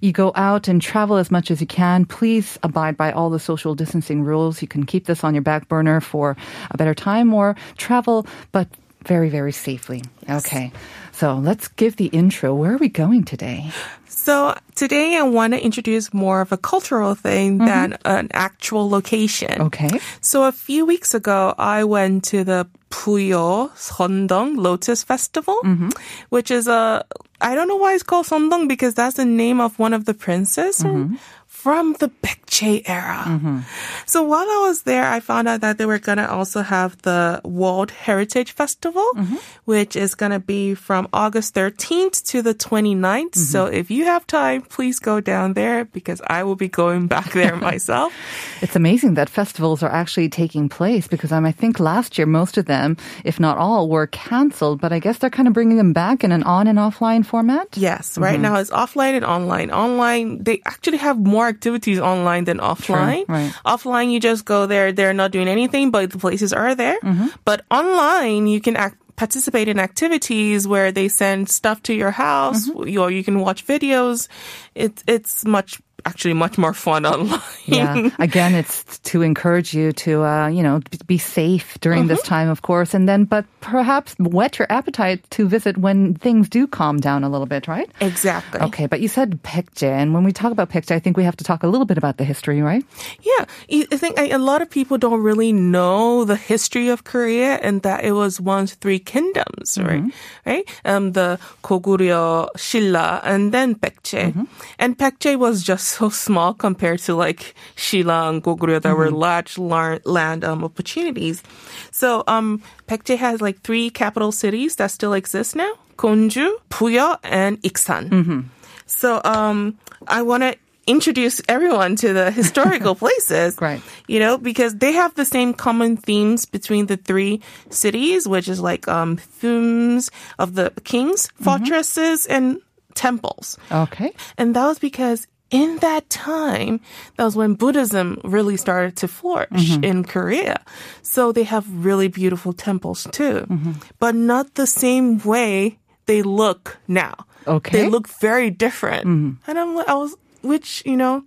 you 0.00 0.10
go 0.10 0.32
out 0.34 0.68
and 0.68 0.80
travel 0.80 1.16
as 1.16 1.30
much 1.30 1.50
as 1.50 1.60
you 1.60 1.66
can. 1.66 2.06
Please 2.06 2.58
abide 2.62 2.96
by 2.96 3.12
all 3.12 3.28
the 3.28 3.38
social 3.38 3.74
distancing 3.74 4.24
rules. 4.24 4.62
You 4.62 4.68
can 4.68 4.84
keep 4.86 5.04
this 5.04 5.22
on 5.22 5.34
your 5.34 5.43
back 5.44 5.68
burner 5.68 6.00
for 6.00 6.36
a 6.70 6.76
better 6.76 6.94
time 6.94 7.32
or 7.32 7.54
travel, 7.76 8.26
but 8.50 8.66
very, 9.04 9.28
very 9.28 9.52
safely. 9.52 10.02
Okay. 10.28 10.72
So 11.12 11.36
let's 11.36 11.68
give 11.68 11.96
the 11.96 12.06
intro. 12.06 12.54
Where 12.54 12.74
are 12.74 12.78
we 12.78 12.88
going 12.88 13.24
today? 13.24 13.70
So 14.08 14.56
today 14.74 15.16
I 15.16 15.22
want 15.22 15.52
to 15.52 15.62
introduce 15.62 16.12
more 16.14 16.40
of 16.40 16.50
a 16.50 16.56
cultural 16.56 17.14
thing 17.14 17.58
mm-hmm. 17.58 17.66
than 17.66 17.98
an 18.04 18.28
actual 18.32 18.88
location. 18.88 19.60
Okay. 19.68 19.90
So 20.20 20.44
a 20.44 20.52
few 20.52 20.86
weeks 20.86 21.14
ago, 21.14 21.54
I 21.58 21.84
went 21.84 22.24
to 22.32 22.42
the 22.42 22.66
Puyo 22.90 23.70
Sondong 23.76 24.56
Lotus 24.56 25.04
Festival, 25.04 25.60
mm-hmm. 25.64 25.90
which 26.30 26.50
is 26.50 26.66
a, 26.66 27.04
I 27.40 27.54
don't 27.54 27.68
know 27.68 27.76
why 27.76 27.94
it's 27.94 28.02
called 28.02 28.26
Sondong 28.26 28.66
because 28.66 28.94
that's 28.94 29.16
the 29.16 29.24
name 29.24 29.60
of 29.60 29.78
one 29.78 29.92
of 29.92 30.06
the 30.06 30.14
princes 30.14 30.80
from- 30.80 31.14
mm-hmm. 31.14 31.16
From 31.64 31.94
the 31.94 32.12
Baekje 32.20 32.82
era. 32.84 33.24
Mm-hmm. 33.24 33.60
So 34.04 34.22
while 34.22 34.44
I 34.44 34.68
was 34.68 34.82
there, 34.82 35.06
I 35.08 35.20
found 35.20 35.48
out 35.48 35.62
that 35.62 35.78
they 35.78 35.86
were 35.86 35.98
going 35.98 36.20
to 36.20 36.30
also 36.30 36.60
have 36.60 37.00
the 37.00 37.40
World 37.42 37.90
Heritage 37.90 38.52
Festival, 38.52 39.08
mm-hmm. 39.16 39.36
which 39.64 39.96
is 39.96 40.14
going 40.14 40.32
to 40.32 40.44
be 40.44 40.74
from 40.74 41.08
August 41.14 41.54
13th 41.54 42.22
to 42.26 42.42
the 42.42 42.52
29th. 42.52 43.36
So 43.36 43.64
mm-hmm. 43.64 43.80
if 43.80 43.90
you 43.90 44.04
have 44.04 44.26
time, 44.26 44.60
please 44.60 45.00
go 45.00 45.24
down 45.24 45.54
there 45.54 45.86
because 45.86 46.20
I 46.26 46.44
will 46.44 46.54
be 46.54 46.68
going 46.68 47.06
back 47.06 47.32
there 47.32 47.56
myself. 47.70 48.12
It's 48.60 48.76
amazing 48.76 49.14
that 49.14 49.30
festivals 49.30 49.82
are 49.82 49.88
actually 49.88 50.28
taking 50.28 50.68
place 50.68 51.08
because 51.08 51.32
um, 51.32 51.46
I 51.46 51.52
think 51.52 51.80
last 51.80 52.18
year 52.18 52.26
most 52.26 52.58
of 52.60 52.66
them, 52.66 52.98
if 53.24 53.40
not 53.40 53.56
all, 53.56 53.88
were 53.88 54.06
canceled. 54.08 54.82
But 54.82 54.92
I 54.92 54.98
guess 54.98 55.16
they're 55.16 55.32
kind 55.32 55.48
of 55.48 55.54
bringing 55.54 55.78
them 55.78 55.94
back 55.94 56.20
in 56.24 56.28
an 56.30 56.42
on 56.42 56.68
and 56.68 56.76
offline 56.76 57.24
format. 57.24 57.72
Yes, 57.72 58.18
right 58.18 58.38
now 58.38 58.60
it's 58.60 58.68
offline 58.68 59.16
and 59.16 59.24
online. 59.24 59.72
Online, 59.72 60.44
they 60.44 60.60
actually 60.66 61.00
have 61.00 61.16
more 61.16 61.53
activities 61.54 61.98
online 61.98 62.44
than 62.44 62.58
offline. 62.58 63.24
right. 63.28 63.52
Offline, 63.64 64.10
you 64.10 64.20
just 64.20 64.44
go 64.44 64.66
there, 64.66 64.92
they're 64.92 65.14
not 65.14 65.30
doing 65.30 65.48
anything, 65.48 65.90
but 65.90 66.10
the 66.10 66.18
places 66.18 66.52
are 66.52 66.74
there. 66.74 66.98
Mm-hmm. 67.00 67.28
But 67.44 67.64
online, 67.70 68.46
you 68.46 68.60
can 68.60 68.76
act, 68.76 68.98
participate 69.16 69.68
in 69.68 69.78
activities 69.78 70.66
where 70.66 70.90
they 70.90 71.08
send 71.08 71.48
stuff 71.48 71.82
to 71.84 71.94
your 71.94 72.10
house, 72.10 72.68
mm-hmm. 72.68 72.98
or 72.98 73.10
you 73.10 73.22
can 73.22 73.40
watch 73.40 73.66
videos. 73.66 74.28
It's 74.74 75.02
it's 75.06 75.44
much 75.44 75.80
actually 76.04 76.34
much 76.34 76.58
more 76.58 76.74
fun 76.74 77.06
online. 77.14 77.40
Yeah. 77.66 78.10
Again, 78.18 78.54
it's 78.54 78.98
to 79.10 79.22
encourage 79.22 79.74
you 79.74 79.92
to, 79.92 80.24
uh, 80.24 80.48
you 80.48 80.62
know, 80.62 80.80
be 81.06 81.18
safe 81.18 81.78
during 81.80 82.06
this 82.08 82.22
time, 82.22 82.48
of 82.48 82.62
course, 82.62 82.94
and 82.94 83.08
then, 83.08 83.24
but 83.24 83.44
perhaps 83.60 84.14
whet 84.18 84.58
your 84.58 84.66
appetite 84.70 85.24
to 85.30 85.48
visit 85.48 85.78
when 85.78 86.14
things 86.14 86.48
do 86.48 86.66
calm 86.66 86.98
down 86.98 87.24
a 87.24 87.28
little 87.28 87.46
bit, 87.46 87.66
right? 87.68 87.90
exactly. 88.00 88.60
Okay, 88.60 88.86
but 88.86 89.00
you 89.00 89.08
said 89.08 89.42
Baekje, 89.42 89.88
and 89.88 90.14
when 90.14 90.24
we 90.24 90.32
talk 90.32 90.52
about 90.52 90.70
Baekje, 90.70 90.92
I 90.92 90.98
think 90.98 91.16
we 91.16 91.24
have 91.24 91.36
to 91.36 91.44
talk 91.44 91.62
a 91.62 91.68
little 91.68 91.86
bit 91.86 91.98
about 91.98 92.18
the 92.18 92.24
history, 92.24 92.60
right? 92.60 92.84
Yeah, 93.22 93.44
I 93.70 93.96
think 93.96 94.18
a 94.18 94.36
lot 94.38 94.62
of 94.62 94.70
people 94.70 94.98
don't 94.98 95.22
really 95.22 95.52
know 95.52 96.24
the 96.24 96.36
history 96.36 96.88
of 96.88 97.04
Korea 97.04 97.56
and 97.62 97.82
that 97.82 98.04
it 98.04 98.12
was 98.12 98.40
once 98.40 98.74
three 98.74 98.98
kingdoms, 98.98 99.78
right? 99.80 100.04
Right? 100.44 100.64
Um, 100.84 101.12
the 101.12 101.38
Goguryeo, 101.62 102.48
Shilla, 102.56 103.20
and 103.24 103.52
then 103.52 103.74
Baekje. 103.74 104.46
And 104.78 104.98
Baekje 104.98 105.38
was 105.38 105.62
just 105.62 105.83
so 105.86 106.08
small 106.08 106.54
compared 106.54 107.00
to 107.00 107.14
like 107.14 107.54
Shilla 107.76 108.28
and 108.28 108.42
Goguryeo 108.42 108.80
that 108.82 108.96
were 108.96 109.10
large 109.10 109.58
lar- 109.58 110.00
land 110.04 110.44
um, 110.44 110.64
opportunities. 110.64 111.42
So 111.90 112.24
um, 112.26 112.62
Baekje 112.88 113.16
has 113.16 113.40
like 113.40 113.60
three 113.62 113.90
capital 113.90 114.32
cities 114.32 114.76
that 114.76 114.90
still 114.90 115.12
exist 115.12 115.56
now: 115.56 115.72
Gongju, 115.96 116.50
Puyo, 116.70 117.18
and 117.22 117.60
Iksan. 117.62 118.44
So 118.86 119.20
um, 119.24 119.78
I 120.06 120.22
want 120.22 120.42
to 120.42 120.56
introduce 120.86 121.40
everyone 121.48 121.96
to 121.96 122.12
the 122.12 122.30
historical 122.30 122.94
places. 123.04 123.58
Right. 123.60 123.80
You 124.06 124.20
know, 124.20 124.38
because 124.38 124.76
they 124.76 124.92
have 124.92 125.14
the 125.14 125.24
same 125.24 125.54
common 125.54 125.96
themes 125.96 126.44
between 126.44 126.86
the 126.86 126.96
three 126.96 127.40
cities, 127.70 128.28
which 128.28 128.48
is 128.48 128.60
like 128.60 128.86
um, 128.88 129.16
themes 129.16 130.10
of 130.38 130.54
the 130.54 130.72
kings, 130.84 131.28
fortresses, 131.40 132.26
and 132.26 132.60
temples. 132.94 133.58
Okay. 133.70 134.12
And 134.38 134.54
that 134.54 134.66
was 134.66 134.78
because 134.78 135.26
in 135.54 135.78
that 135.78 136.10
time, 136.10 136.80
that 137.14 137.22
was 137.22 137.36
when 137.36 137.54
Buddhism 137.54 138.18
really 138.24 138.56
started 138.56 138.96
to 138.96 139.06
flourish 139.06 139.70
mm-hmm. 139.70 139.84
in 139.84 140.02
Korea. 140.02 140.58
So 141.02 141.30
they 141.30 141.44
have 141.44 141.64
really 141.70 142.08
beautiful 142.08 142.52
temples 142.52 143.06
too, 143.12 143.46
mm-hmm. 143.46 143.78
but 144.02 144.18
not 144.18 144.58
the 144.58 144.66
same 144.66 145.22
way 145.22 145.78
they 146.06 146.22
look 146.26 146.78
now. 146.88 147.14
Okay. 147.46 147.70
They 147.70 147.88
look 147.88 148.08
very 148.08 148.50
different. 148.50 149.06
Mm-hmm. 149.06 149.50
And 149.50 149.54
I'm, 149.54 149.78
I 149.86 149.94
was, 149.94 150.16
which, 150.42 150.82
you 150.84 150.96
know, 150.96 151.22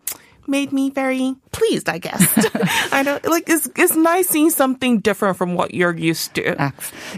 made 0.47 0.71
me 0.71 0.89
very 0.89 1.35
pleased, 1.51 1.89
I 1.89 1.97
guess. 1.97 2.21
I 2.93 3.03
don't, 3.03 3.25
like, 3.25 3.49
it's, 3.49 3.67
it's 3.75 3.95
nice 3.95 4.27
seeing 4.27 4.49
something 4.49 4.99
different 4.99 5.37
from 5.37 5.55
what 5.55 5.73
you're 5.73 5.95
used 5.95 6.35
to. 6.35 6.61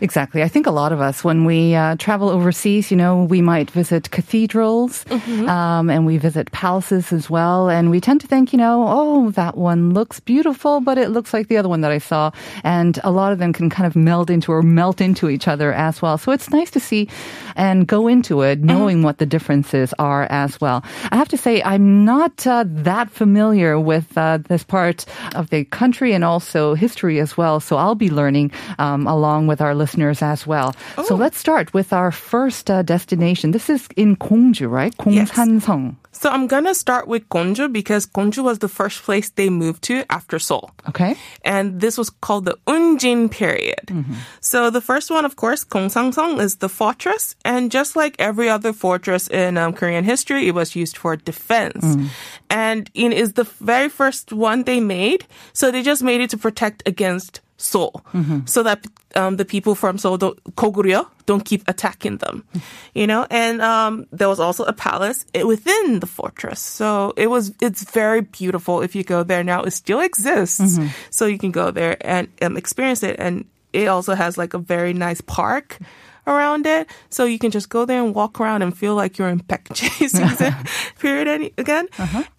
Exactly. 0.02 0.44
I 0.44 0.48
think 0.48 0.66
a 0.68 0.72
lot 0.72 0.92
of 0.92 1.02
us, 1.02 1.24
when 1.24 1.46
we 1.46 1.76
uh, 1.76 1.96
travel 1.98 2.30
overseas, 2.30 2.92
you 2.92 2.98
know, 2.98 3.24
we 3.24 3.42
might 3.42 3.70
visit 3.72 4.12
cathedrals 4.12 5.06
um, 5.48 5.90
and 5.90 6.06
we 6.06 6.18
visit 6.18 6.52
palaces 6.52 7.12
as 7.12 7.30
well. 7.30 7.70
And 7.70 7.90
we 7.90 8.00
tend 8.00 8.22
to 8.22 8.28
think, 8.28 8.54
you 8.54 8.58
know, 8.58 8.86
oh, 8.88 9.32
that 9.32 9.58
one 9.58 9.94
looks 9.94 10.20
beautiful, 10.20 10.82
but 10.82 10.98
it 10.98 11.10
looks 11.10 11.34
like 11.34 11.48
the 11.48 11.58
other 11.58 11.70
one 11.70 11.82
that 11.82 11.92
I 11.92 11.98
saw. 11.98 12.32
And 12.64 13.00
a 13.04 13.12
lot 13.12 13.32
of 13.32 13.40
them 13.40 13.54
can 13.54 13.70
kind 13.70 13.88
of 13.88 13.96
meld 13.96 14.30
into 14.30 14.52
or 14.52 14.62
melt 14.62 15.02
into 15.02 15.30
each 15.30 15.48
other 15.48 15.74
as 15.74 16.02
well. 16.02 16.18
So 16.18 16.32
it's 16.32 16.50
nice 16.50 16.72
to 16.72 16.80
see 16.80 17.08
and 17.56 17.88
go 17.88 18.08
into 18.08 18.42
it 18.42 18.60
knowing 18.60 19.04
what 19.04 19.18
the 19.18 19.26
differences 19.26 19.94
are 20.00 20.28
as 20.30 20.60
well. 20.62 20.84
I 21.12 21.18
have 21.18 21.30
to 21.30 21.38
say, 21.38 21.62
I'm 21.64 22.06
not 22.06 22.46
uh, 22.48 22.64
that 22.68 23.10
familiar 23.20 23.76
with 23.76 24.16
uh, 24.16 24.40
this 24.48 24.64
part 24.64 25.04
of 25.36 25.52
the 25.52 25.68
country 25.68 26.16
and 26.16 26.24
also 26.24 26.74
history 26.76 27.20
as 27.20 27.36
well. 27.36 27.60
So 27.60 27.76
I'll 27.76 28.00
be 28.00 28.10
learning 28.10 28.52
um, 28.80 29.04
along 29.08 29.48
with 29.52 29.60
our 29.60 29.76
listeners 29.76 30.24
as 30.24 30.48
well. 30.48 30.72
So 31.04 31.16
let's 31.20 31.38
start 31.38 31.74
with 31.76 31.92
our 31.92 32.12
first 32.12 32.72
uh, 32.72 32.82
destination. 32.82 33.52
This 33.52 33.70
is 33.70 33.88
in 33.96 34.16
Gongju, 34.16 34.72
right? 34.72 34.96
Yes. 35.20 36.00
So 36.20 36.30
I'm 36.30 36.48
gonna 36.48 36.76
start 36.76 37.08
with 37.08 37.30
Gongju 37.30 37.72
because 37.72 38.06
Gongju 38.06 38.44
was 38.44 38.60
the 38.60 38.68
first 38.68 39.04
place 39.04 39.30
they 39.30 39.50
moved 39.50 39.82
to 39.84 40.04
after 40.10 40.38
Seoul. 40.38 40.72
Okay. 40.90 41.16
and 41.46 41.80
this 41.80 41.98
was 41.98 42.10
called 42.10 42.44
the 42.46 42.58
Ungjin 42.68 43.30
period. 43.32 43.88
So 44.42 44.70
the 44.70 44.82
first 44.82 45.10
one, 45.10 45.24
of 45.24 45.36
course, 45.36 45.64
Gongsanseong 45.64 46.40
is 46.42 46.58
the 46.58 46.68
fortress, 46.68 47.36
and 47.46 47.72
just 47.72 47.96
like 47.96 48.16
every 48.20 48.50
other 48.50 48.74
fortress 48.74 49.28
in 49.30 49.58
um, 49.58 49.72
Korean 49.74 50.04
history, 50.04 50.48
it 50.48 50.56
was 50.56 50.76
used 50.76 50.98
for 50.98 51.16
defense, 51.16 51.84
and 52.50 52.90
it 52.94 53.14
is 53.14 53.34
the 53.34 53.46
very 53.46 53.90
first 53.90 54.34
one 54.34 54.64
they 54.64 54.82
made. 54.82 55.26
So 55.54 55.72
they 55.72 55.84
just 55.84 56.04
made 56.04 56.20
it 56.22 56.30
to 56.32 56.38
protect 56.38 56.84
against 56.86 57.40
Seoul, 57.60 58.02
so 58.46 58.64
that 58.64 58.88
um, 59.16 59.36
the 59.36 59.44
people 59.44 59.76
from 59.76 59.98
Seoul, 59.98 60.18
don't, 60.18 60.40
Goguryeo, 60.56 61.06
don't 61.26 61.44
keep 61.44 61.68
attacking 61.68 62.18
them, 62.24 62.46
you 62.96 63.06
know. 63.06 63.28
And 63.30 63.62
um, 63.62 64.08
there 64.14 64.30
was 64.30 64.40
also 64.40 64.64
a 64.64 64.72
palace 64.72 65.26
within 65.36 66.00
the 66.00 66.08
fortress, 66.08 66.62
so 66.62 67.14
it 67.18 67.28
was 67.28 67.52
it's 67.60 67.84
very 67.92 68.22
beautiful. 68.22 68.82
If 68.82 68.96
you 68.96 69.04
go 69.04 69.24
there 69.24 69.44
now, 69.44 69.64
it 69.64 69.72
still 69.72 70.00
exists, 70.00 70.80
so 71.10 71.26
you 71.26 71.38
can 71.38 71.52
go 71.52 71.70
there 71.70 71.98
and 72.00 72.30
um, 72.42 72.56
experience 72.56 73.04
it. 73.04 73.20
And 73.20 73.44
it 73.74 73.88
also 73.88 74.16
has 74.16 74.38
like 74.38 74.54
a 74.54 74.58
very 74.58 74.94
nice 74.94 75.20
park 75.20 75.80
around 76.26 76.66
it, 76.66 76.88
so 77.10 77.26
you 77.26 77.40
can 77.40 77.52
just 77.52 77.68
go 77.68 77.84
there 77.86 78.02
and 78.02 78.16
walk 78.16 78.40
around 78.40 78.62
and 78.62 78.72
feel 78.78 78.96
like 78.96 79.18
you're 79.18 79.28
in 79.30 79.42
Baekje 79.42 79.90
season 80.08 80.56
period 81.00 81.28
any- 81.28 81.52
again. 81.58 81.90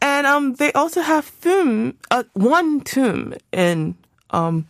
And 0.00 0.26
um, 0.26 0.54
they 0.54 0.72
also 0.72 1.02
have 1.02 1.28
tomb, 1.42 1.94
uh, 2.10 2.24
one 2.32 2.80
tomb 2.80 3.34
in 3.52 3.96
um 4.30 4.64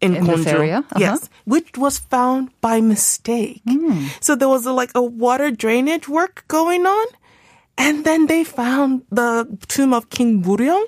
in, 0.00 0.16
In 0.16 0.24
this 0.26 0.46
area? 0.46 0.78
Uh-huh. 0.78 0.98
Yes, 1.00 1.28
which 1.44 1.76
was 1.78 1.98
found 1.98 2.50
by 2.60 2.80
mistake. 2.80 3.62
Hmm. 3.68 4.06
So 4.20 4.34
there 4.36 4.48
was 4.48 4.66
a, 4.66 4.72
like 4.72 4.90
a 4.94 5.02
water 5.02 5.50
drainage 5.50 6.08
work 6.08 6.44
going 6.48 6.86
on, 6.86 7.06
and 7.78 8.04
then 8.04 8.26
they 8.26 8.44
found 8.44 9.02
the 9.10 9.46
tomb 9.68 9.92
of 9.94 10.08
King 10.10 10.42
Muryong, 10.42 10.84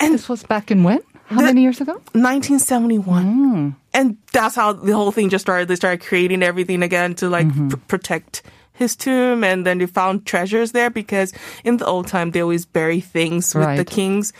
And 0.00 0.14
This 0.14 0.28
was 0.28 0.42
back 0.42 0.70
in 0.70 0.82
when? 0.84 1.00
How 1.26 1.36
The- 1.40 1.46
many 1.46 1.62
years 1.62 1.80
ago? 1.80 2.00
1971. 2.12 3.24
Hmm. 3.24 3.68
And 3.92 4.16
that's 4.32 4.56
how 4.56 4.72
the 4.72 4.92
whole 4.92 5.12
thing 5.12 5.28
just 5.30 5.44
started. 5.44 5.68
They 5.68 5.76
started 5.76 6.02
creating 6.04 6.42
everything 6.42 6.82
again 6.82 7.14
to 7.16 7.28
like 7.30 7.46
Mm-hmm. 7.46 7.68
pr- 7.68 7.76
protect 7.88 8.42
his 8.74 8.96
tomb 8.96 9.44
and 9.44 9.64
then 9.64 9.78
they 9.78 9.86
found 9.86 10.26
treasures 10.26 10.72
there 10.72 10.90
because 10.90 11.32
in 11.64 11.76
the 11.78 11.86
old 11.86 12.06
time 12.08 12.32
they 12.32 12.40
always 12.42 12.66
bury 12.66 13.00
things 13.00 13.54
with 13.54 13.64
the 13.78 13.84
kings 13.84 14.32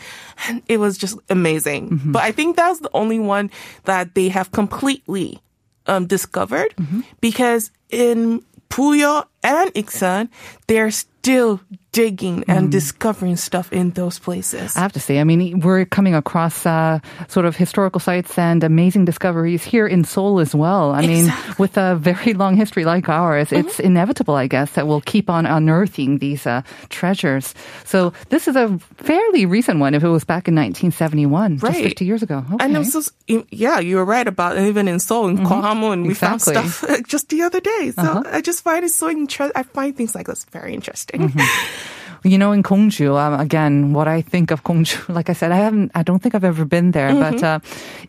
and 0.47 0.61
it 0.67 0.77
was 0.77 0.97
just 0.97 1.17
amazing. 1.29 2.01
But 2.11 2.23
I 2.23 2.31
think 2.31 2.57
that 2.57 2.69
was 2.69 2.79
the 2.81 2.91
only 2.93 3.19
one 3.19 3.49
that 3.85 4.13
they 4.13 4.29
have 4.29 4.51
completely 4.51 5.39
um, 5.87 6.05
discovered 6.05 6.75
because 7.21 7.71
in 7.89 8.43
Puyo 8.69 9.25
and 9.43 9.73
Iksan, 9.73 10.27
they're 10.67 10.91
still 10.91 11.61
digging 11.95 12.43
and 12.49 12.67
mm-hmm. 12.67 12.75
discovering 12.75 13.37
stuff 13.37 13.71
in 13.71 13.91
those 13.91 14.19
places. 14.19 14.75
I 14.75 14.81
have 14.81 14.91
to 14.93 14.99
say, 14.99 15.19
I 15.19 15.23
mean, 15.23 15.61
we're 15.61 15.85
coming 15.85 16.13
across 16.13 16.65
uh, 16.65 16.99
sort 17.29 17.45
of 17.45 17.55
historical 17.55 18.01
sites 18.01 18.37
and 18.37 18.63
amazing 18.65 19.05
discoveries 19.05 19.63
here 19.63 19.87
in 19.87 20.03
Seoul 20.03 20.41
as 20.41 20.53
well. 20.53 20.91
I 20.91 21.07
mean, 21.07 21.31
with 21.57 21.77
a 21.77 21.95
very 21.95 22.33
long 22.41 22.57
history 22.57 22.83
like 22.83 23.07
ours, 23.07 23.47
mm-hmm. 23.47 23.65
it's 23.65 23.79
inevitable, 23.79 24.35
I 24.35 24.47
guess, 24.47 24.71
that 24.71 24.87
we'll 24.87 24.99
keep 24.99 25.29
on 25.29 25.45
unearthing 25.45 26.19
these 26.19 26.45
uh, 26.45 26.63
treasures. 26.89 27.55
So 27.85 28.11
this 28.27 28.49
is 28.49 28.57
a 28.57 28.77
fairly 28.97 29.45
recent 29.45 29.79
one. 29.79 29.95
If 29.95 30.03
it 30.03 30.09
was 30.09 30.25
back 30.25 30.49
in 30.49 30.55
1971, 30.55 31.59
just 31.59 31.63
Right. 31.63 31.83
50 31.83 32.05
years 32.05 32.23
ago. 32.23 32.43
Okay. 32.51 32.65
And 32.65 32.75
it 32.75 33.45
yeah, 33.49 33.79
you 33.79 33.95
were 33.95 34.05
right 34.05 34.27
about 34.27 34.57
even 34.57 34.87
in 34.87 34.99
Seoul 34.99 35.27
in 35.27 35.37
mm-hmm. 35.37 35.47
Gwanghwamun, 35.47 36.03
we 36.03 36.09
Exactly. 36.09 36.55
found 36.55 36.69
stuff 36.69 37.07
just 37.07 37.29
the 37.29 37.41
other 37.43 37.61
day. 37.61 37.91
So 37.95 38.01
uh-huh. 38.01 38.23
I 38.25 38.41
just 38.41 38.63
find 38.63 38.83
it 38.83 38.89
so 38.89 39.09
interesting. 39.09 39.55
I 39.55 39.63
find 39.63 39.95
things 39.95 40.13
like 40.13 40.27
this 40.27 40.43
very 40.51 40.73
interesting. 40.73 41.33
You 42.25 42.39
know, 42.39 42.51
in 42.51 42.63
Gongju, 42.63 43.15
um, 43.21 43.39
again, 43.39 43.93
what 43.93 44.07
I 44.07 44.21
think 44.21 44.49
of 44.49 44.63
Gongju, 44.63 45.09
like 45.13 45.29
I 45.29 45.33
said, 45.33 45.51
I 45.51 45.57
haven't, 45.57 45.91
I 45.93 46.01
don't 46.01 46.19
think 46.23 46.33
I've 46.33 46.43
ever 46.43 46.65
been 46.65 46.89
there, 46.91 47.13
but 47.13 47.43
uh, 47.43 47.59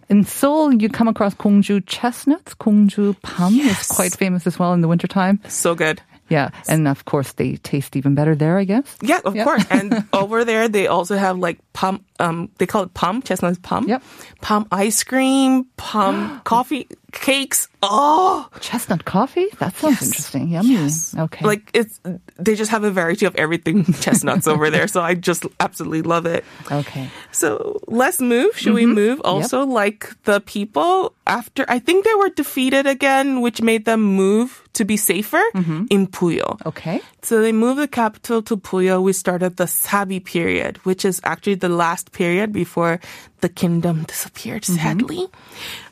in 0.08 0.25
Seoul, 0.25 0.73
you 0.73 0.88
come 0.88 1.06
across 1.06 1.35
Gongju 1.35 1.82
chestnuts. 1.85 2.54
Gongju 2.54 3.20
pam 3.20 3.52
is 3.61 3.66
Yes. 3.66 3.88
quite 3.94 4.16
famous 4.16 4.46
as 4.46 4.58
well 4.58 4.73
in 4.73 4.80
the 4.80 4.88
wintertime. 4.88 5.38
so 5.49 5.75
good. 5.75 6.00
Yeah, 6.28 6.50
and 6.66 6.88
of 6.88 7.04
course, 7.04 7.35
they 7.35 7.54
taste 7.62 7.94
even 7.94 8.16
better 8.16 8.35
there, 8.35 8.58
I 8.58 8.64
guess. 8.64 8.96
Yeah, 9.00 9.20
of 9.25 9.37
Yep. 9.37 9.44
course. 9.44 9.64
And 9.70 10.02
over 10.12 10.44
there, 10.44 10.66
they 10.66 10.88
also 10.88 11.14
have 11.16 11.38
like 11.38 11.58
palm. 11.73 12.00
Um, 12.18 12.49
they 12.58 12.66
call 12.66 12.82
it 12.82 12.94
palm 12.94 13.23
chestnut 13.23 13.62
palm. 13.62 13.87
Yep. 13.87 14.02
Palm 14.40 14.66
ice 14.73 15.04
cream, 15.04 15.66
palm 15.76 16.40
coffee 16.44 16.88
cakes. 17.20 17.68
Oh, 17.82 18.49
Chestnut 18.61 19.04
coffee? 19.04 19.46
That 19.58 19.76
sounds 19.76 20.00
Yes. 20.00 20.06
interesting. 20.06 20.49
Yummy. 20.49 20.90
Okay. 21.18 21.44
like 21.44 21.70
it's. 21.75 22.00
They 22.38 22.54
just 22.54 22.70
have 22.70 22.85
a 22.85 22.90
variety 22.90 23.26
of 23.26 23.35
everything 23.37 23.85
chestnuts 24.00 24.46
over 24.46 24.70
there. 24.70 24.88
So 24.88 25.00
I 25.00 25.14
just 25.14 25.46
absolutely 25.61 26.02
love 26.02 26.26
it. 26.26 26.44
okay. 26.70 27.08
So 27.32 27.80
let's 27.87 28.20
move. 28.20 28.56
Should 28.58 28.75
we 28.75 28.85
mm-hmm. 28.85 28.94
move? 28.94 29.20
Also, 29.25 29.64
like 29.64 30.11
the 30.25 30.40
people 30.40 31.14
after, 31.26 31.64
I 31.68 31.78
think 31.78 32.04
they 32.04 32.14
were 32.14 32.30
defeated 32.30 32.87
again, 32.87 33.40
which 33.40 33.61
made 33.62 33.85
them 33.85 34.02
move 34.02 34.62
to 34.75 34.85
be 34.85 34.96
safer 34.96 35.42
mm-hmm. 35.54 35.87
in 35.88 36.06
Puyo. 36.06 36.61
Okay. 36.66 37.00
So 37.23 37.40
they 37.40 37.52
moved 37.52 37.80
the 37.80 37.88
capital 37.88 38.42
to 38.42 38.56
Puyo. 38.56 39.02
We 39.02 39.12
started 39.12 39.56
the 39.56 39.66
Sabi 39.66 40.20
period, 40.20 40.76
which 40.85 41.04
is 41.04 41.20
actually 41.25 41.56
the 41.56 41.70
last 41.70 42.12
period 42.12 42.52
before 42.52 43.00
the 43.40 43.49
kingdom 43.49 44.04
disappeared, 44.04 44.62
mm-hmm. 44.62 44.76
sadly. 44.76 45.26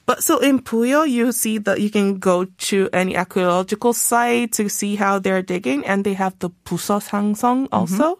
But 0.06 0.22
so 0.22 0.38
in 0.38 0.60
Puyo, 0.60 1.08
you 1.08 1.32
see 1.32 1.58
that 1.58 1.80
you 1.80 1.90
can 1.90 2.18
go 2.18 2.44
to 2.44 2.88
any 2.92 3.16
archaeological 3.16 3.92
site 3.92 4.52
to 4.52 4.68
see 4.68 4.96
how 4.96 5.18
they're 5.18 5.42
digging, 5.42 5.84
and 5.86 6.04
they 6.04 6.14
have 6.14 6.38
the 6.40 6.50
Buso 6.64 7.00
Sanseong 7.00 7.68
also. 7.72 8.18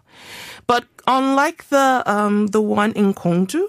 But 0.66 0.84
unlike 1.06 1.68
the 1.68 2.02
um 2.06 2.48
the 2.48 2.62
one 2.62 2.92
in 2.92 3.12
Gongju, 3.12 3.68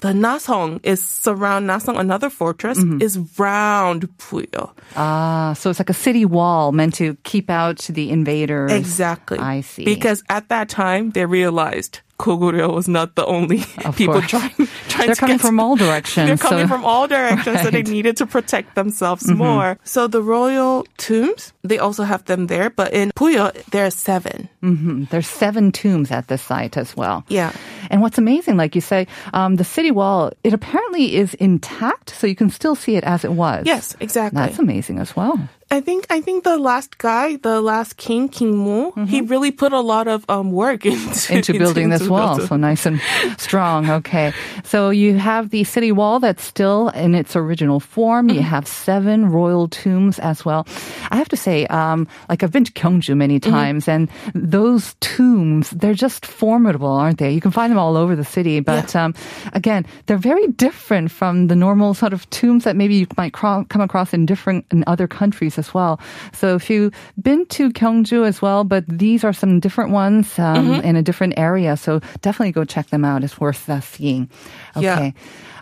the 0.00 0.08
Naseong 0.12 0.80
is 0.82 1.02
surround 1.02 1.68
Naseong, 1.68 1.98
another 1.98 2.30
fortress, 2.30 2.78
is 3.00 3.18
round 3.38 4.08
Puyo. 4.18 4.70
Ah, 4.96 5.54
so 5.54 5.70
it's 5.70 5.78
like 5.78 5.90
a 5.90 5.94
city 5.94 6.24
wall 6.24 6.72
meant 6.72 6.94
to 6.94 7.16
keep 7.22 7.50
out 7.50 7.78
the 7.78 8.10
invaders. 8.10 8.72
Exactly. 8.72 9.38
I 9.38 9.60
see. 9.62 9.84
Because 9.84 10.22
at 10.28 10.48
that 10.48 10.68
time 10.68 11.10
they 11.10 11.26
realized 11.26 12.00
Koguryo 12.18 12.74
was 12.74 12.88
not 12.88 13.14
the 13.14 13.24
only 13.26 13.62
Of 13.84 13.96
people 14.00 14.14
course. 14.14 14.26
trying, 14.30 14.50
trying 14.88 15.06
They're 15.06 15.14
to 15.14 15.20
coming 15.20 15.36
get 15.36 15.40
from 15.46 15.60
all 15.60 15.76
directions. 15.86 16.26
They're 16.28 16.36
coming 16.36 16.64
so- 16.66 16.74
from 16.74 16.84
all 16.84 17.06
directions, 17.06 17.60
so 17.62 17.70
they 17.70 17.82
Mm-hmm. 17.82 17.92
needed 17.92 18.16
to 18.18 18.26
protect 18.26 18.74
themselves 18.74 19.30
more. 19.30 19.78
So 19.84 20.08
the 20.08 20.20
royal 20.20 20.84
tombs, 20.98 21.52
they 21.62 21.78
also 21.78 22.02
have 22.02 22.24
them 22.24 22.48
there, 22.48 22.70
but 22.70 22.92
in 22.92 23.12
Puyo 23.14 23.52
there 23.70 23.86
are 23.86 23.90
7 23.90 24.48
Mhm. 24.62 25.08
There's 25.10 25.28
seven 25.28 25.70
tombs 25.70 26.10
at 26.10 26.26
this 26.26 26.42
site 26.42 26.76
as 26.76 26.96
well. 26.96 27.24
Yeah. 27.28 27.52
And 27.90 28.02
what's 28.02 28.18
amazing, 28.18 28.56
like 28.56 28.74
you 28.74 28.80
say, 28.80 29.06
um, 29.32 29.54
the 29.56 29.64
city 29.64 29.92
wall, 29.92 30.32
it 30.42 30.52
apparently 30.52 31.14
is 31.14 31.34
intact, 31.34 32.10
so 32.18 32.26
you 32.26 32.34
can 32.34 32.50
still 32.50 32.74
see 32.74 32.96
it 32.96 33.04
as 33.04 33.24
it 33.24 33.32
was. 33.32 33.62
Yes, 33.64 33.94
exactly. 34.00 34.40
That's 34.42 34.58
amazing 34.58 34.98
as 34.98 35.14
well. 35.14 35.38
I 35.70 35.80
think 35.82 36.06
I 36.08 36.22
think 36.22 36.44
the 36.44 36.56
last 36.56 36.96
guy, 36.96 37.36
the 37.36 37.60
last 37.60 37.98
king, 37.98 38.28
King 38.30 38.56
Mu, 38.56 38.90
he 39.04 39.20
really 39.20 39.50
put 39.50 39.72
a 39.74 39.80
lot 39.80 40.08
of 40.08 40.24
um, 40.30 40.50
work 40.50 40.86
into 40.86 40.98
Mm-hmm. 40.98 41.34
into 41.36 41.52
building 41.58 41.90
this 41.90 42.00
into 42.00 42.12
wall. 42.12 42.40
So 42.40 42.56
nice 42.56 42.86
and 42.86 43.00
strong. 43.36 43.90
Okay. 43.90 44.32
So 44.64 44.88
you 44.88 45.18
have 45.18 45.50
the 45.50 45.64
city 45.64 45.92
wall 45.92 46.20
that's 46.20 46.42
still 46.42 46.88
in 46.90 47.14
its 47.14 47.36
original 47.36 47.80
form. 47.80 48.30
You 48.30 48.36
Mm-hmm. 48.40 48.44
have 48.48 48.66
seven 48.66 49.26
royal 49.28 49.68
tombs 49.68 50.18
as 50.18 50.42
well. 50.44 50.66
I 51.10 51.16
have 51.16 51.28
to 51.28 51.36
say, 51.36 51.66
um, 51.66 52.08
like 52.30 52.42
I've 52.42 52.52
been 52.52 52.64
to 52.64 52.72
Gyeongju 52.72 53.14
many 53.16 53.38
Mm-hmm. 53.38 53.50
times 53.52 53.88
and 53.88 54.08
those 54.34 54.94
tombs, 55.00 55.68
they're 55.70 55.92
just 55.92 56.24
formidable, 56.24 56.88
aren't 56.88 57.18
they? 57.18 57.30
You 57.30 57.40
can 57.42 57.50
find 57.50 57.70
them 57.70 57.78
all 57.78 57.96
over 57.96 58.16
the 58.16 58.24
city. 58.24 58.60
But, 58.60 58.96
um, 58.96 59.12
again, 59.52 59.84
they're 60.06 60.16
very 60.16 60.46
different 60.48 61.10
from 61.10 61.48
the 61.48 61.56
normal 61.56 61.92
sort 61.94 62.14
of 62.14 62.28
tombs 62.30 62.64
that 62.64 62.74
maybe 62.74 62.94
you 62.96 63.06
might 63.18 63.34
cro- 63.34 63.66
come 63.68 63.82
across 63.82 64.14
in 64.14 64.24
different, 64.24 64.64
in 64.70 64.82
other 64.86 65.06
countries 65.06 65.57
as 65.58 65.74
well. 65.74 66.00
So 66.32 66.54
if 66.54 66.70
you've 66.70 66.94
been 67.20 67.46
to 67.46 67.70
Gyeongju 67.70 68.26
as 68.26 68.40
well, 68.40 68.64
but 68.64 68.84
these 68.88 69.24
are 69.24 69.32
some 69.32 69.60
different 69.60 69.90
ones, 69.90 70.38
um, 70.38 70.74
in 70.74 70.96
a 70.96 71.02
different 71.02 71.34
area. 71.36 71.76
So 71.76 72.00
definitely 72.22 72.52
go 72.52 72.64
check 72.64 72.88
them 72.88 73.04
out. 73.04 73.24
It's 73.24 73.40
worth 73.40 73.68
uh, 73.68 73.80
seeing. 73.80 74.30
Yeah. 74.76 74.94
Okay. 74.94 75.14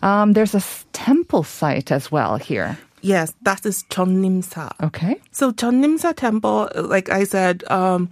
Um, 0.03 0.33
there's 0.33 0.55
a 0.55 0.63
temple 0.93 1.43
site 1.43 1.91
as 1.91 2.13
well 2.13 2.37
here. 2.37 2.79
Yes, 3.03 3.33
that 3.43 3.65
is 3.65 3.85
Jeongnimsa. 3.85 4.73
Okay. 4.83 5.21
So 5.31 5.53
Jeongnimsa 5.53 6.15
Temple, 6.17 6.71
like 6.75 7.09
I 7.09 7.25
said, 7.25 7.63
um, 7.71 8.11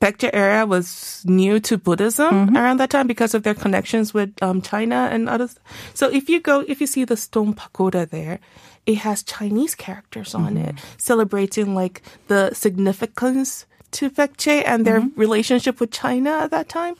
Baekje 0.00 0.30
area 0.32 0.64
was 0.64 1.22
new 1.26 1.60
to 1.60 1.76
Buddhism 1.76 2.56
around 2.56 2.78
that 2.78 2.88
time 2.88 3.06
because 3.06 3.34
of 3.34 3.42
their 3.42 3.54
connections 3.54 4.14
with 4.14 4.32
um, 4.42 4.62
China 4.62 5.10
and 5.12 5.28
others. 5.28 5.60
So 5.92 6.08
if 6.08 6.30
you 6.30 6.40
go, 6.40 6.64
if 6.66 6.80
you 6.80 6.86
see 6.86 7.04
the 7.04 7.18
stone 7.18 7.52
pagoda 7.52 8.06
there, 8.06 8.40
it 8.86 8.96
has 8.98 9.22
Chinese 9.22 9.74
characters 9.74 10.34
on 10.34 10.56
it, 10.56 10.74
mm-hmm. 10.74 10.98
celebrating 10.98 11.74
like 11.74 12.02
the 12.28 12.52
significance 12.54 13.66
to 13.92 14.10
Baekje 14.10 14.62
and 14.66 14.86
their 14.86 15.00
mm-hmm. 15.00 15.20
relationship 15.20 15.80
with 15.80 15.90
China 15.90 16.30
at 16.30 16.50
that 16.50 16.68
time. 16.68 16.94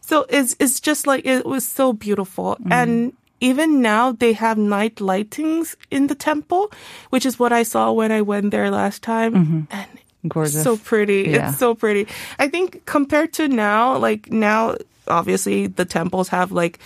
So 0.00 0.26
it's 0.28 0.56
it's 0.58 0.80
just 0.80 1.06
like 1.06 1.26
it 1.26 1.44
was 1.44 1.66
so 1.66 1.92
beautiful 1.92 2.56
mm-hmm. 2.56 2.72
and. 2.72 3.12
Even 3.38 3.82
now, 3.82 4.12
they 4.12 4.32
have 4.32 4.56
night 4.56 4.96
lightings 4.96 5.76
in 5.90 6.06
the 6.06 6.14
temple, 6.14 6.72
which 7.10 7.26
is 7.26 7.38
what 7.38 7.52
I 7.52 7.64
saw 7.64 7.92
when 7.92 8.10
I 8.10 8.22
went 8.22 8.50
there 8.50 8.70
last 8.70 9.02
time. 9.02 9.68
And 9.70 9.88
Gorgeous. 10.26 10.62
so 10.62 10.78
pretty. 10.78 11.28
Yeah. 11.28 11.50
It's 11.50 11.58
so 11.58 11.74
pretty. 11.74 12.06
I 12.38 12.48
think 12.48 12.86
compared 12.86 13.34
to 13.34 13.46
now, 13.46 13.98
like 13.98 14.32
now, 14.32 14.76
obviously 15.06 15.66
the 15.66 15.84
temples 15.84 16.28
have 16.28 16.50
like 16.50 16.78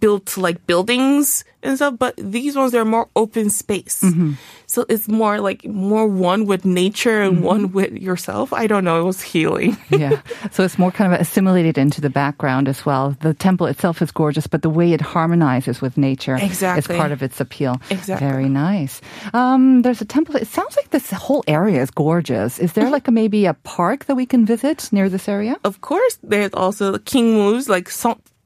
built 0.00 0.36
like 0.36 0.66
buildings 0.66 1.44
and 1.62 1.76
stuff, 1.76 1.94
but 1.98 2.14
these 2.16 2.54
ones 2.56 2.72
they're 2.72 2.84
more 2.84 3.08
open 3.16 3.50
space. 3.50 4.00
Mm-hmm. 4.02 4.32
So 4.66 4.84
it's 4.88 5.08
more 5.08 5.40
like 5.40 5.64
more 5.64 6.06
one 6.06 6.44
with 6.46 6.64
nature 6.64 7.22
and 7.22 7.38
Mm-hmm. 7.38 7.44
one 7.44 7.72
with 7.72 7.92
yourself. 7.92 8.52
I 8.52 8.66
don't 8.66 8.84
know. 8.84 9.00
It 9.00 9.04
was 9.04 9.20
healing. 9.22 9.76
yeah. 9.90 10.20
So 10.52 10.62
it's 10.62 10.78
more 10.78 10.90
kind 10.92 11.12
of 11.12 11.20
assimilated 11.20 11.76
into 11.78 12.00
the 12.00 12.10
background 12.10 12.68
as 12.68 12.84
well. 12.86 13.16
The 13.20 13.34
temple 13.34 13.66
itself 13.66 14.00
is 14.02 14.10
gorgeous, 14.12 14.46
but 14.46 14.62
the 14.62 14.70
way 14.70 14.92
it 14.92 15.00
harmonizes 15.00 15.80
with 15.80 15.96
nature 15.96 16.36
Exactly. 16.36 16.94
is 16.94 16.98
part 17.00 17.12
of 17.12 17.22
its 17.22 17.40
appeal. 17.40 17.80
Exactly. 17.90 18.26
Very 18.28 18.48
nice. 18.48 19.00
Um, 19.34 19.82
there's 19.82 20.00
a 20.00 20.04
temple. 20.06 20.36
It 20.36 20.46
sounds 20.48 20.76
like 20.76 20.90
this 20.90 21.10
whole 21.10 21.42
area 21.48 21.82
is 21.82 21.90
gorgeous. 21.90 22.58
Is 22.58 22.72
there 22.74 22.88
like 22.90 23.08
a, 23.08 23.10
maybe 23.10 23.46
a 23.46 23.54
park 23.54 24.04
that 24.06 24.14
we 24.14 24.26
can 24.26 24.46
visit 24.46 24.88
near 24.92 25.08
this 25.08 25.28
area? 25.28 25.56
of 25.64 25.80
course, 25.80 26.18
there's 26.22 26.52
also 26.54 26.98
King 26.98 27.34
Mu's 27.34 27.68
like 27.68 27.88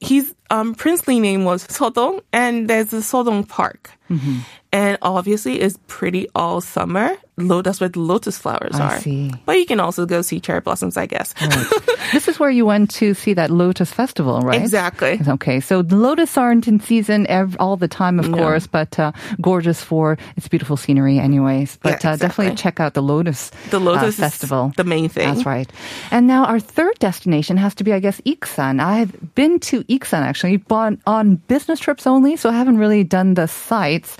his 0.00 0.34
um, 0.52 0.74
princely 0.74 1.18
name 1.18 1.44
was 1.44 1.66
Sodong, 1.66 2.20
and 2.32 2.68
there's 2.68 2.90
the 2.90 2.98
Sodong 2.98 3.48
Park. 3.48 3.90
Mm-hmm. 4.10 4.40
And 4.74 4.96
obviously, 5.02 5.60
it's 5.60 5.78
pretty 5.86 6.28
all 6.34 6.60
summer. 6.60 7.16
That's 7.36 7.80
where 7.80 7.88
the 7.88 8.00
lotus 8.00 8.38
flowers 8.38 8.74
I 8.74 8.96
are. 8.96 9.00
see. 9.00 9.32
But 9.44 9.58
you 9.58 9.66
can 9.66 9.80
also 9.80 10.06
go 10.06 10.22
see 10.22 10.38
cherry 10.40 10.60
blossoms, 10.60 10.96
I 10.96 11.06
guess. 11.06 11.34
this 12.12 12.28
is 12.28 12.38
where 12.38 12.50
you 12.50 12.64
went 12.64 12.90
to 12.92 13.14
see 13.14 13.34
that 13.34 13.50
Lotus 13.50 13.90
Festival, 13.92 14.40
right? 14.40 14.60
Exactly. 14.60 15.20
Okay, 15.26 15.60
so 15.60 15.82
the 15.82 15.96
lotus 15.96 16.36
aren't 16.38 16.68
in 16.68 16.78
season 16.80 17.26
ev- 17.26 17.56
all 17.58 17.76
the 17.76 17.88
time, 17.88 18.18
of 18.18 18.30
course, 18.32 18.66
but 18.66 18.98
uh, 18.98 19.12
gorgeous 19.40 19.82
for 19.82 20.18
its 20.36 20.48
beautiful 20.48 20.76
scenery, 20.76 21.18
anyways. 21.18 21.78
But 21.82 22.04
Yeah, 22.04 22.12
uh, 22.12 22.16
definitely 22.16 22.54
check 22.56 22.80
out 22.80 22.94
the 22.94 23.02
Lotus, 23.02 23.50
The 23.70 23.80
Lotus 23.80 24.18
uh, 24.18 24.22
Festival. 24.22 24.72
the 24.76 24.84
main 24.84 25.08
thing. 25.08 25.34
That's 25.34 25.46
right. 25.46 25.70
And 26.10 26.26
now 26.26 26.44
our 26.44 26.60
third 26.60 26.98
destination 26.98 27.56
has 27.56 27.74
to 27.76 27.84
be, 27.84 27.92
I 27.92 27.98
guess, 28.00 28.20
Iksan. 28.22 28.80
I've 28.80 29.34
been 29.34 29.58
to 29.60 29.84
Iksan 29.84 30.20
actually, 30.20 30.41
but 30.68 30.98
on 31.06 31.36
business 31.48 31.80
trips 31.80 32.06
only, 32.06 32.36
so 32.36 32.50
I 32.50 32.52
haven't 32.52 32.78
really 32.78 33.04
done 33.04 33.34
the 33.34 33.46
sites. 33.48 34.16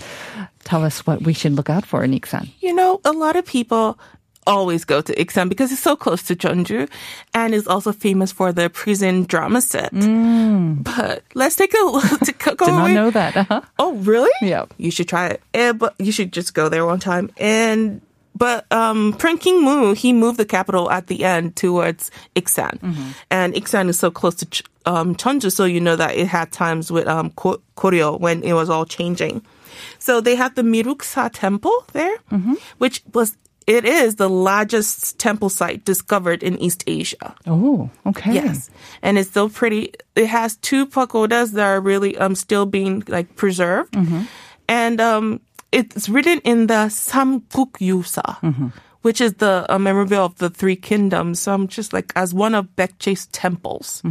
Tell 0.65 0.85
us 0.85 1.07
what 1.07 1.23
we 1.23 1.33
should 1.33 1.53
look 1.53 1.69
out 1.71 1.85
for 1.85 2.05
in 2.05 2.13
Iksan. 2.13 2.49
You 2.61 2.75
know, 2.75 3.01
a 3.05 3.13
lot 3.13 3.37
of 3.37 3.45
people 3.45 3.99
always 4.47 4.85
go 4.85 5.01
to 5.01 5.15
Iksan 5.15 5.49
because 5.49 5.71
it's 5.71 5.81
so 5.81 5.95
close 5.95 6.23
to 6.25 6.35
Jeonju 6.35 6.89
and 7.35 7.55
is 7.55 7.67
also 7.69 7.93
famous 7.93 8.33
for 8.33 8.53
the 8.53 8.69
prison 8.71 9.25
drama 9.25 9.61
set. 9.61 9.93
But 9.93 11.23
let's 11.35 11.57
take 11.57 11.75
a 11.75 11.85
look 11.85 12.21
to 12.21 12.33
go 12.33 12.53
Mm. 12.55 12.59
Did 12.59 12.73
not 12.73 12.81
away- 12.83 12.95
know 12.95 13.11
that. 13.11 13.37
Uh-huh. 13.37 13.61
Oh, 13.79 13.93
really? 14.03 14.31
Yeah. 14.41 14.67
You 14.79 14.91
should 14.91 15.09
try 15.09 15.29
it. 15.29 15.43
Eh, 15.55 15.73
but 15.73 15.95
you 15.99 16.11
should 16.13 16.33
just 16.33 16.55
go 16.55 16.69
there 16.69 16.85
one 16.87 16.99
time. 17.01 17.31
And 17.39 18.01
but 18.35 18.71
um, 18.73 19.15
Prince 19.19 19.43
King 19.43 19.63
Mu, 19.63 19.95
he 19.95 20.13
moved 20.13 20.39
the 20.39 20.45
capital 20.45 20.91
at 20.91 21.07
the 21.07 21.23
end 21.25 21.55
towards 21.55 22.11
Iksan, 22.35 22.81
and 23.31 23.53
Iksan 23.55 23.89
is 23.91 23.99
so 23.99 24.11
close 24.11 24.35
to 24.37 24.47
um, 24.87 25.15
Jeonju, 25.15 25.51
so 25.53 25.65
you 25.65 25.81
know 25.81 25.97
that 25.97 26.17
it 26.17 26.27
had 26.27 26.53
times 26.53 26.91
with 26.91 27.07
um, 27.07 27.31
Koryo 27.31 28.19
when 28.21 28.43
it 28.43 28.53
was 28.55 28.69
all 28.71 28.85
changing. 28.85 29.43
So 29.99 30.21
they 30.21 30.35
have 30.37 30.55
the 30.55 30.63
Miruksa 30.63 31.31
Temple 31.33 31.85
there, 31.93 32.17
which 32.79 33.03
was 33.15 33.37
it 33.67 33.85
is 33.85 34.17
the 34.17 34.29
largest 34.29 35.19
temple 35.21 35.49
site 35.49 35.85
discovered 35.85 36.43
in 36.43 36.59
East 36.59 36.83
Asia. 36.87 37.35
Oh, 37.47 37.91
okay. 38.07 38.35
Yes, 38.35 38.71
and 39.03 39.17
it's 39.19 39.31
still 39.31 39.49
pretty. 39.49 39.95
It 40.17 40.27
has 40.27 40.57
two 40.57 40.85
pagodas 40.87 41.53
that 41.53 41.65
are 41.65 41.81
really 41.81 42.19
um 42.19 42.35
still 42.35 42.67
being 42.67 43.05
like 43.07 43.37
preserved, 43.37 43.95
and 44.69 45.01
um 45.01 45.41
it's 45.71 46.09
written 46.09 46.41
in 46.45 46.67
the 46.67 46.91
Samguk 46.91 47.79
Yusa, 47.81 48.73
which 49.03 49.21
is 49.21 49.35
the 49.35 49.65
uh, 49.71 49.79
memorabilia 49.79 50.25
of 50.25 50.37
the 50.37 50.51
three 50.51 50.77
kingdoms. 50.77 51.41
So 51.41 51.55
I'm 51.55 51.67
just 51.69 51.93
like 51.95 52.13
as 52.15 52.35
one 52.35 52.55
of 52.55 52.67
Baekje's 52.77 53.27
temples. 53.29 54.03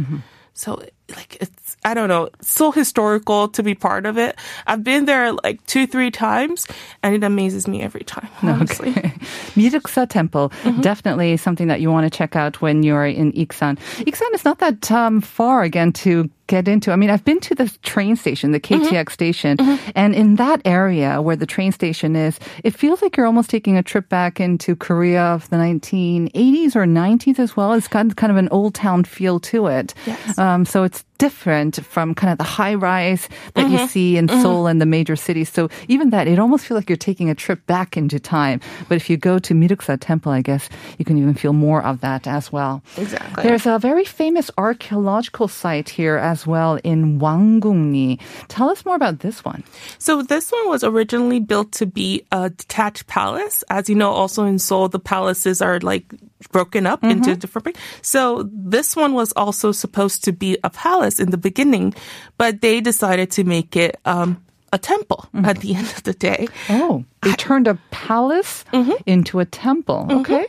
So 0.54 0.82
like 1.16 1.36
it's 1.40 1.76
I 1.84 1.94
don't 1.94 2.08
know, 2.08 2.28
so 2.40 2.70
historical 2.70 3.48
to 3.48 3.62
be 3.62 3.74
part 3.74 4.06
of 4.06 4.16
it. 4.16 4.38
I've 4.68 4.84
been 4.84 5.04
there 5.04 5.32
like 5.32 5.66
two, 5.66 5.86
three 5.86 6.12
times, 6.12 6.68
and 7.02 7.12
it 7.14 7.24
amazes 7.24 7.66
me 7.66 7.82
every 7.82 8.04
time. 8.04 8.28
Honestly. 8.42 8.90
Okay. 9.02 9.12
Miruksa 9.56 10.08
Temple, 10.08 10.52
definitely 10.80 11.36
something 11.36 11.68
that 11.68 11.80
you 11.80 11.90
want 11.90 12.10
to 12.10 12.16
check 12.16 12.36
out 12.36 12.60
when 12.60 12.82
you're 12.82 13.06
in 13.06 13.32
Iksan. 13.32 13.78
Iksan 14.04 14.34
is 14.34 14.44
not 14.44 14.58
that 14.58 14.90
um, 14.90 15.20
far 15.20 15.62
again 15.62 15.92
to 15.92 16.30
get 16.52 16.68
into. 16.68 16.92
I 16.92 16.96
mean, 16.96 17.08
I've 17.08 17.24
been 17.24 17.40
to 17.48 17.54
the 17.54 17.66
train 17.82 18.14
station, 18.14 18.52
the 18.52 18.60
mm-hmm. 18.60 18.84
KTX 18.84 19.10
station, 19.10 19.56
mm-hmm. 19.56 19.90
and 19.96 20.14
in 20.14 20.36
that 20.36 20.60
area 20.66 21.22
where 21.22 21.34
the 21.34 21.46
train 21.46 21.72
station 21.72 22.14
is, 22.14 22.38
it 22.62 22.76
feels 22.76 23.00
like 23.00 23.16
you're 23.16 23.24
almost 23.24 23.48
taking 23.48 23.78
a 23.78 23.82
trip 23.82 24.10
back 24.10 24.38
into 24.38 24.76
Korea 24.76 25.22
of 25.32 25.48
the 25.48 25.56
1980s 25.56 26.76
or 26.76 26.84
90s 26.84 27.38
as 27.38 27.56
well. 27.56 27.72
It's 27.72 27.88
got 27.88 28.14
kind 28.16 28.30
of 28.30 28.36
an 28.36 28.50
old 28.50 28.74
town 28.74 29.04
feel 29.04 29.40
to 29.48 29.68
it. 29.68 29.94
Yes. 30.04 30.36
Um, 30.36 30.66
so 30.66 30.84
it's 30.84 31.04
different 31.22 31.78
from 31.86 32.16
kind 32.16 32.32
of 32.32 32.38
the 32.38 32.50
high 32.58 32.74
rise 32.74 33.28
that 33.54 33.70
you 33.70 33.78
mm-hmm. 33.78 33.86
see 33.86 34.16
in 34.16 34.26
Seoul 34.26 34.66
and 34.66 34.80
the 34.80 34.86
major 34.86 35.14
cities. 35.14 35.48
So 35.48 35.70
even 35.86 36.10
that, 36.10 36.26
it 36.26 36.40
almost 36.40 36.66
feels 36.66 36.78
like 36.80 36.90
you're 36.90 36.96
taking 36.96 37.30
a 37.30 37.34
trip 37.34 37.64
back 37.70 37.96
into 37.96 38.18
time. 38.18 38.58
But 38.88 38.96
if 38.96 39.08
you 39.08 39.16
go 39.16 39.38
to 39.38 39.54
Miruksa 39.54 39.98
Temple, 40.00 40.32
I 40.32 40.42
guess 40.42 40.68
you 40.98 41.04
can 41.04 41.16
even 41.18 41.34
feel 41.34 41.52
more 41.52 41.80
of 41.80 42.00
that 42.00 42.26
as 42.26 42.50
well. 42.50 42.82
Exactly. 42.98 43.44
There's 43.44 43.66
a 43.66 43.78
very 43.78 44.04
famous 44.04 44.50
archaeological 44.58 45.46
site 45.46 45.88
here 45.88 46.16
as 46.16 46.41
well 46.46 46.78
in 46.82 47.18
Wanggungni. 47.18 48.20
Tell 48.48 48.70
us 48.70 48.84
more 48.84 48.96
about 48.96 49.20
this 49.20 49.44
one. 49.44 49.64
So 49.98 50.22
this 50.22 50.50
one 50.50 50.68
was 50.68 50.84
originally 50.84 51.40
built 51.40 51.72
to 51.72 51.86
be 51.86 52.24
a 52.32 52.50
detached 52.50 53.06
palace. 53.06 53.64
As 53.70 53.88
you 53.88 53.94
know, 53.94 54.10
also 54.10 54.44
in 54.44 54.58
Seoul, 54.58 54.88
the 54.88 54.98
palaces 54.98 55.62
are 55.62 55.80
like 55.80 56.12
broken 56.50 56.86
up 56.86 57.04
into 57.04 57.30
mm-hmm. 57.30 57.38
different. 57.38 57.78
So 58.02 58.48
this 58.52 58.96
one 58.96 59.14
was 59.14 59.32
also 59.32 59.72
supposed 59.72 60.24
to 60.24 60.32
be 60.32 60.58
a 60.64 60.70
palace 60.70 61.20
in 61.20 61.30
the 61.30 61.38
beginning, 61.38 61.94
but 62.36 62.60
they 62.60 62.80
decided 62.80 63.30
to 63.32 63.44
make 63.44 63.76
it 63.76 63.96
um, 64.04 64.42
a 64.72 64.78
temple 64.78 65.26
mm-hmm. 65.34 65.44
at 65.44 65.58
the 65.58 65.74
end 65.74 65.86
of 65.88 66.02
the 66.02 66.14
day. 66.14 66.48
Oh, 66.68 67.04
they 67.22 67.32
turned 67.32 67.68
a 67.68 67.78
palace 67.90 68.64
mm-hmm. 68.72 68.92
into 69.06 69.38
a 69.40 69.44
temple. 69.44 70.06
Okay. 70.10 70.46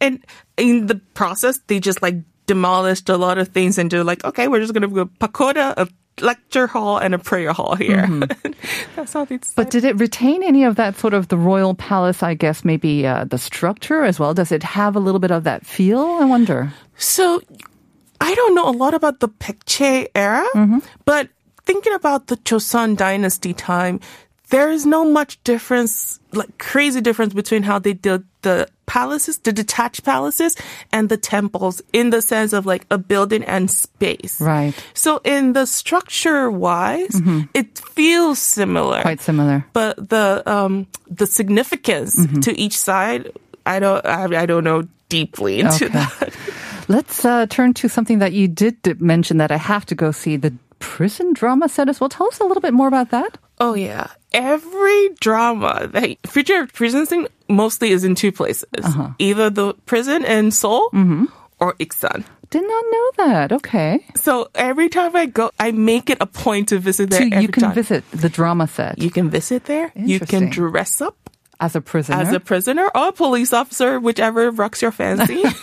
And 0.00 0.24
in 0.56 0.86
the 0.86 0.96
process, 1.14 1.58
they 1.66 1.80
just 1.80 2.02
like 2.02 2.16
demolished 2.46 3.08
a 3.08 3.16
lot 3.16 3.38
of 3.38 3.48
things 3.48 3.78
and 3.78 3.90
do 3.90 4.02
like, 4.02 4.24
okay, 4.24 4.48
we're 4.48 4.60
just 4.60 4.72
going 4.72 4.82
to 4.82 4.88
go 4.88 5.10
pagoda, 5.18 5.74
a 5.76 5.88
lecture 6.20 6.66
hall, 6.66 6.98
and 6.98 7.14
a 7.14 7.18
prayer 7.18 7.52
hall 7.52 7.74
here. 7.74 8.08
That's 8.96 9.12
how 9.12 9.24
they 9.24 9.38
But 9.54 9.70
did 9.70 9.84
it 9.84 9.98
retain 9.98 10.42
any 10.42 10.64
of 10.64 10.76
that 10.76 10.96
sort 10.96 11.12
of 11.14 11.28
the 11.28 11.36
royal 11.36 11.74
palace, 11.74 12.22
I 12.22 12.34
guess, 12.34 12.64
maybe 12.64 13.06
uh, 13.06 13.24
the 13.24 13.38
structure 13.38 14.02
as 14.02 14.18
well? 14.18 14.32
Does 14.32 14.50
it 14.52 14.62
have 14.62 14.96
a 14.96 15.00
little 15.00 15.20
bit 15.20 15.30
of 15.30 15.44
that 15.44 15.66
feel, 15.66 16.00
I 16.00 16.24
wonder? 16.24 16.72
So 16.96 17.42
I 18.20 18.34
don't 18.34 18.54
know 18.54 18.68
a 18.68 18.72
lot 18.72 18.94
about 18.94 19.20
the 19.20 19.28
Paekche 19.28 20.08
era, 20.14 20.46
but 21.04 21.28
thinking 21.64 21.92
about 21.92 22.28
the 22.28 22.36
Joseon 22.38 22.96
dynasty 22.96 23.52
time, 23.52 24.00
there 24.50 24.70
is 24.70 24.86
no 24.86 25.04
much 25.04 25.42
difference, 25.44 26.20
like 26.32 26.58
crazy 26.58 27.00
difference 27.00 27.34
between 27.34 27.62
how 27.64 27.78
they 27.78 27.92
did 27.94 28.24
the 28.42 28.68
palaces, 28.86 29.38
the 29.38 29.52
detached 29.52 30.04
palaces, 30.04 30.54
and 30.92 31.08
the 31.08 31.16
temples 31.16 31.82
in 31.92 32.10
the 32.10 32.22
sense 32.22 32.52
of 32.52 32.64
like 32.66 32.86
a 32.90 32.96
building 32.98 33.42
and 33.44 33.68
space. 33.70 34.40
Right. 34.40 34.72
So 34.94 35.20
in 35.24 35.52
the 35.52 35.66
structure 35.66 36.48
wise, 36.50 37.20
it 37.54 37.78
feels 37.78 38.38
similar. 38.38 39.02
Quite 39.02 39.20
similar. 39.20 39.64
But 39.72 40.08
the 40.08 40.42
um 40.46 40.86
the 41.10 41.26
significance 41.26 42.14
to 42.42 42.56
each 42.58 42.78
side, 42.78 43.32
I 43.66 43.80
don't 43.80 44.04
I, 44.06 44.42
I 44.42 44.46
don't 44.46 44.62
know 44.64 44.86
deeply 45.08 45.60
into 45.60 45.86
Okay. 45.86 45.94
that. 45.94 46.34
Let's 46.88 47.24
uh, 47.24 47.46
turn 47.46 47.74
to 47.74 47.88
something 47.88 48.20
that 48.20 48.32
you 48.32 48.46
did 48.46 49.00
mention 49.00 49.38
that 49.38 49.50
I 49.50 49.56
have 49.56 49.84
to 49.86 49.96
go 49.96 50.12
see 50.12 50.36
the 50.36 50.54
prison 50.78 51.32
drama 51.32 51.68
set 51.68 51.88
as 51.88 51.98
well. 52.00 52.08
Tell 52.08 52.28
us 52.28 52.38
a 52.38 52.44
little 52.44 52.60
bit 52.60 52.74
more 52.74 52.86
about 52.86 53.10
that. 53.10 53.38
Oh 53.58 53.74
yeah, 53.74 54.08
every 54.32 55.10
drama 55.20 55.88
that 55.92 56.16
future 56.26 56.66
prison 56.66 57.06
thing 57.06 57.26
mostly 57.48 57.90
is 57.90 58.04
in 58.04 58.14
two 58.14 58.32
places, 58.32 58.64
either 59.18 59.50
the 59.50 59.74
prison 59.86 60.24
in 60.24 60.50
Seoul 60.50 60.90
or 61.58 61.74
Iksan. 61.74 62.24
Did 62.50 62.62
not 62.62 62.84
know 62.90 63.10
that. 63.16 63.52
Okay. 63.52 64.04
So 64.14 64.48
every 64.54 64.88
time 64.88 65.16
I 65.16 65.26
go, 65.26 65.50
I 65.58 65.72
make 65.72 66.10
it 66.10 66.18
a 66.20 66.26
point 66.26 66.68
to 66.68 66.78
visit 66.78 67.10
there. 67.10 67.28
So 67.28 67.40
you 67.40 67.48
can 67.48 67.64
time. 67.64 67.74
visit 67.74 68.08
the 68.12 68.28
drama 68.28 68.68
set 68.68 68.98
You 68.98 69.10
can 69.10 69.30
visit 69.30 69.64
there. 69.64 69.90
You 69.96 70.20
can 70.20 70.50
dress 70.50 71.00
up 71.00 71.16
as 71.58 71.74
a 71.74 71.80
prisoner. 71.80 72.18
as 72.18 72.32
a 72.32 72.40
prisoner 72.40 72.88
or 72.94 73.08
a 73.08 73.12
police 73.12 73.52
officer, 73.52 73.98
whichever 73.98 74.50
rocks 74.50 74.82
your 74.82 74.92
fancy. 74.92 75.42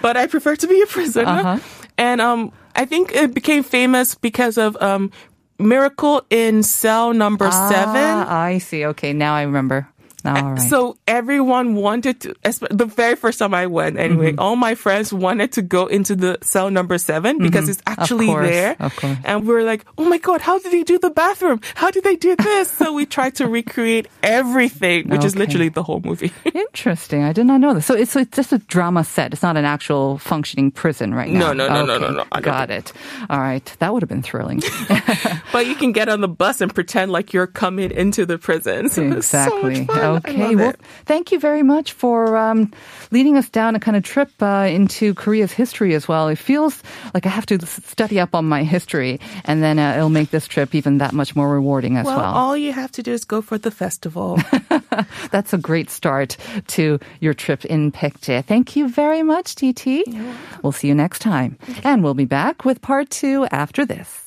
but 0.00 0.16
I 0.16 0.26
prefer 0.26 0.56
to 0.56 0.66
be 0.66 0.80
a 0.80 0.86
prisoner. 0.86 1.28
Uh-huh. 1.28 1.58
And 1.98 2.20
um, 2.20 2.52
I 2.74 2.86
think 2.86 3.14
it 3.14 3.34
became 3.34 3.62
famous 3.62 4.14
because 4.14 4.56
of 4.56 4.80
um, 4.80 5.10
Miracle 5.58 6.24
in 6.30 6.62
Cell 6.62 7.12
Number 7.12 7.50
Seven. 7.50 7.96
Ah, 7.96 8.42
I 8.42 8.58
see. 8.58 8.84
Okay, 8.86 9.12
now 9.12 9.34
I 9.34 9.42
remember. 9.42 9.88
All 10.24 10.32
right. 10.52 10.60
So 10.60 10.96
everyone 11.06 11.74
wanted 11.74 12.20
to, 12.22 12.34
the 12.70 12.86
very 12.86 13.14
first 13.16 13.38
time 13.38 13.52
I 13.54 13.66
went, 13.66 13.98
anyway, 13.98 14.24
Mm-hmm. 14.32 14.40
all 14.40 14.56
my 14.56 14.74
friends 14.74 15.12
wanted 15.12 15.52
to 15.52 15.62
go 15.62 15.86
into 15.86 16.16
the 16.16 16.38
cell 16.40 16.70
number 16.70 16.96
seven 16.98 17.38
because 17.38 17.68
it's 17.68 17.82
actually 17.86 18.26
course, 18.26 18.48
there. 18.48 18.74
Mm-hmm. 18.76 19.22
And 19.24 19.46
we 19.46 19.52
were 19.52 19.64
like, 19.64 19.84
oh 19.98 20.04
my 20.04 20.16
God, 20.18 20.40
how 20.40 20.58
did 20.58 20.72
they 20.72 20.82
do 20.82 20.98
the 20.98 21.10
bathroom? 21.10 21.60
How 21.74 21.90
did 21.90 22.04
they 22.04 22.16
do 22.16 22.34
this? 22.36 22.70
so 22.70 22.92
we 22.94 23.04
tried 23.06 23.34
to 23.36 23.46
recreate 23.48 24.08
everything, 24.22 25.08
which 25.08 25.24
is 25.24 25.36
literally 25.36 25.68
the 25.68 25.82
whole 25.82 26.00
movie. 26.00 26.32
Interesting. 26.54 27.22
I 27.22 27.32
did 27.32 27.46
not 27.46 27.60
know 27.60 27.74
this. 27.74 27.84
So 27.86 27.94
it's, 27.94 28.12
so 28.12 28.20
it's 28.20 28.34
just 28.36 28.52
a 28.52 28.58
drama 28.58 29.04
set. 29.04 29.32
It's 29.32 29.42
not 29.42 29.56
an 29.56 29.64
actual 29.64 30.18
functioning 30.18 30.70
prison 30.70 31.14
right 31.14 31.30
now. 31.30 31.52
No, 31.52 31.52
no, 31.52 31.68
no, 31.68 31.84
no, 31.84 31.94
Okay, 31.94 32.04
no, 32.06 32.10
no. 32.12 32.24
I 32.32 32.40
don't 32.40 32.44
Got 32.44 32.70
it. 32.70 32.92
All 33.28 33.40
right. 33.40 33.64
That 33.80 33.92
would 33.92 34.02
have 34.02 34.08
been 34.08 34.22
thrilling. 34.22 34.62
but 35.52 35.66
you 35.66 35.74
can 35.74 35.92
get 35.92 36.08
on 36.08 36.20
the 36.20 36.28
bus 36.28 36.60
and 36.60 36.74
pretend 36.74 37.12
like 37.12 37.32
you're 37.32 37.46
coming 37.46 37.90
into 37.90 38.24
the 38.26 38.38
prison. 38.38 38.88
So 38.94 39.02
it's 39.02 39.26
so 39.26 40.13
exactly. 40.16 40.36
much 40.36 40.36
fun. 40.36 40.40
I 40.40 40.46
Okay. 40.46 40.56
Well, 40.56 40.70
it. 40.70 40.80
thank 41.06 41.32
you 41.32 41.38
very 41.40 41.62
much 41.62 41.92
for 41.92 42.36
um, 42.36 42.72
leading 43.10 43.36
us 43.36 43.48
down 43.48 43.74
a 43.76 43.80
kind 43.80 43.96
of 43.96 44.02
trip 44.02 44.30
uh, 44.40 44.66
into 44.70 45.14
Korea's 45.14 45.52
history 45.52 45.94
as 45.94 46.06
well. 46.08 46.28
It 46.28 46.38
feels 46.38 46.82
like 47.14 47.26
I 47.26 47.28
have 47.30 47.46
to 47.46 47.58
study 47.66 48.18
up 48.20 48.34
on 48.34 48.44
my 48.48 48.64
history, 48.64 49.20
and 49.44 49.62
then 49.62 49.78
uh, 49.78 49.94
it'll 49.96 50.08
make 50.10 50.30
this 50.30 50.46
trip 50.46 50.74
even 50.74 50.98
that 50.98 51.12
much 51.12 51.34
more 51.36 51.48
rewarding 51.50 51.96
as 51.96 52.06
Well, 52.06 52.16
well. 52.18 52.32
all 52.34 52.56
you 52.56 52.72
have 52.72 52.90
to 52.92 53.02
do 53.02 53.12
is 53.12 53.24
go 53.24 53.42
for 53.42 53.58
the 53.58 53.70
festival. 53.70 54.38
That's 55.30 55.52
a 55.52 55.58
great 55.58 55.90
start 55.90 56.36
to 56.68 56.98
your 57.20 57.34
trip 57.34 57.64
in 57.64 57.92
Paekje. 57.92 58.44
Thank 58.44 58.76
you 58.76 58.88
very 58.88 59.22
much, 59.22 59.54
TT. 59.54 60.04
We'll 60.62 60.72
see 60.72 60.88
you 60.88 60.94
next 60.94 61.20
time. 61.20 61.58
And 61.84 62.02
we'll 62.02 62.14
be 62.14 62.24
back 62.26 62.64
with 62.64 62.80
part 62.80 63.10
two 63.10 63.46
after 63.50 63.84
this. 63.86 64.23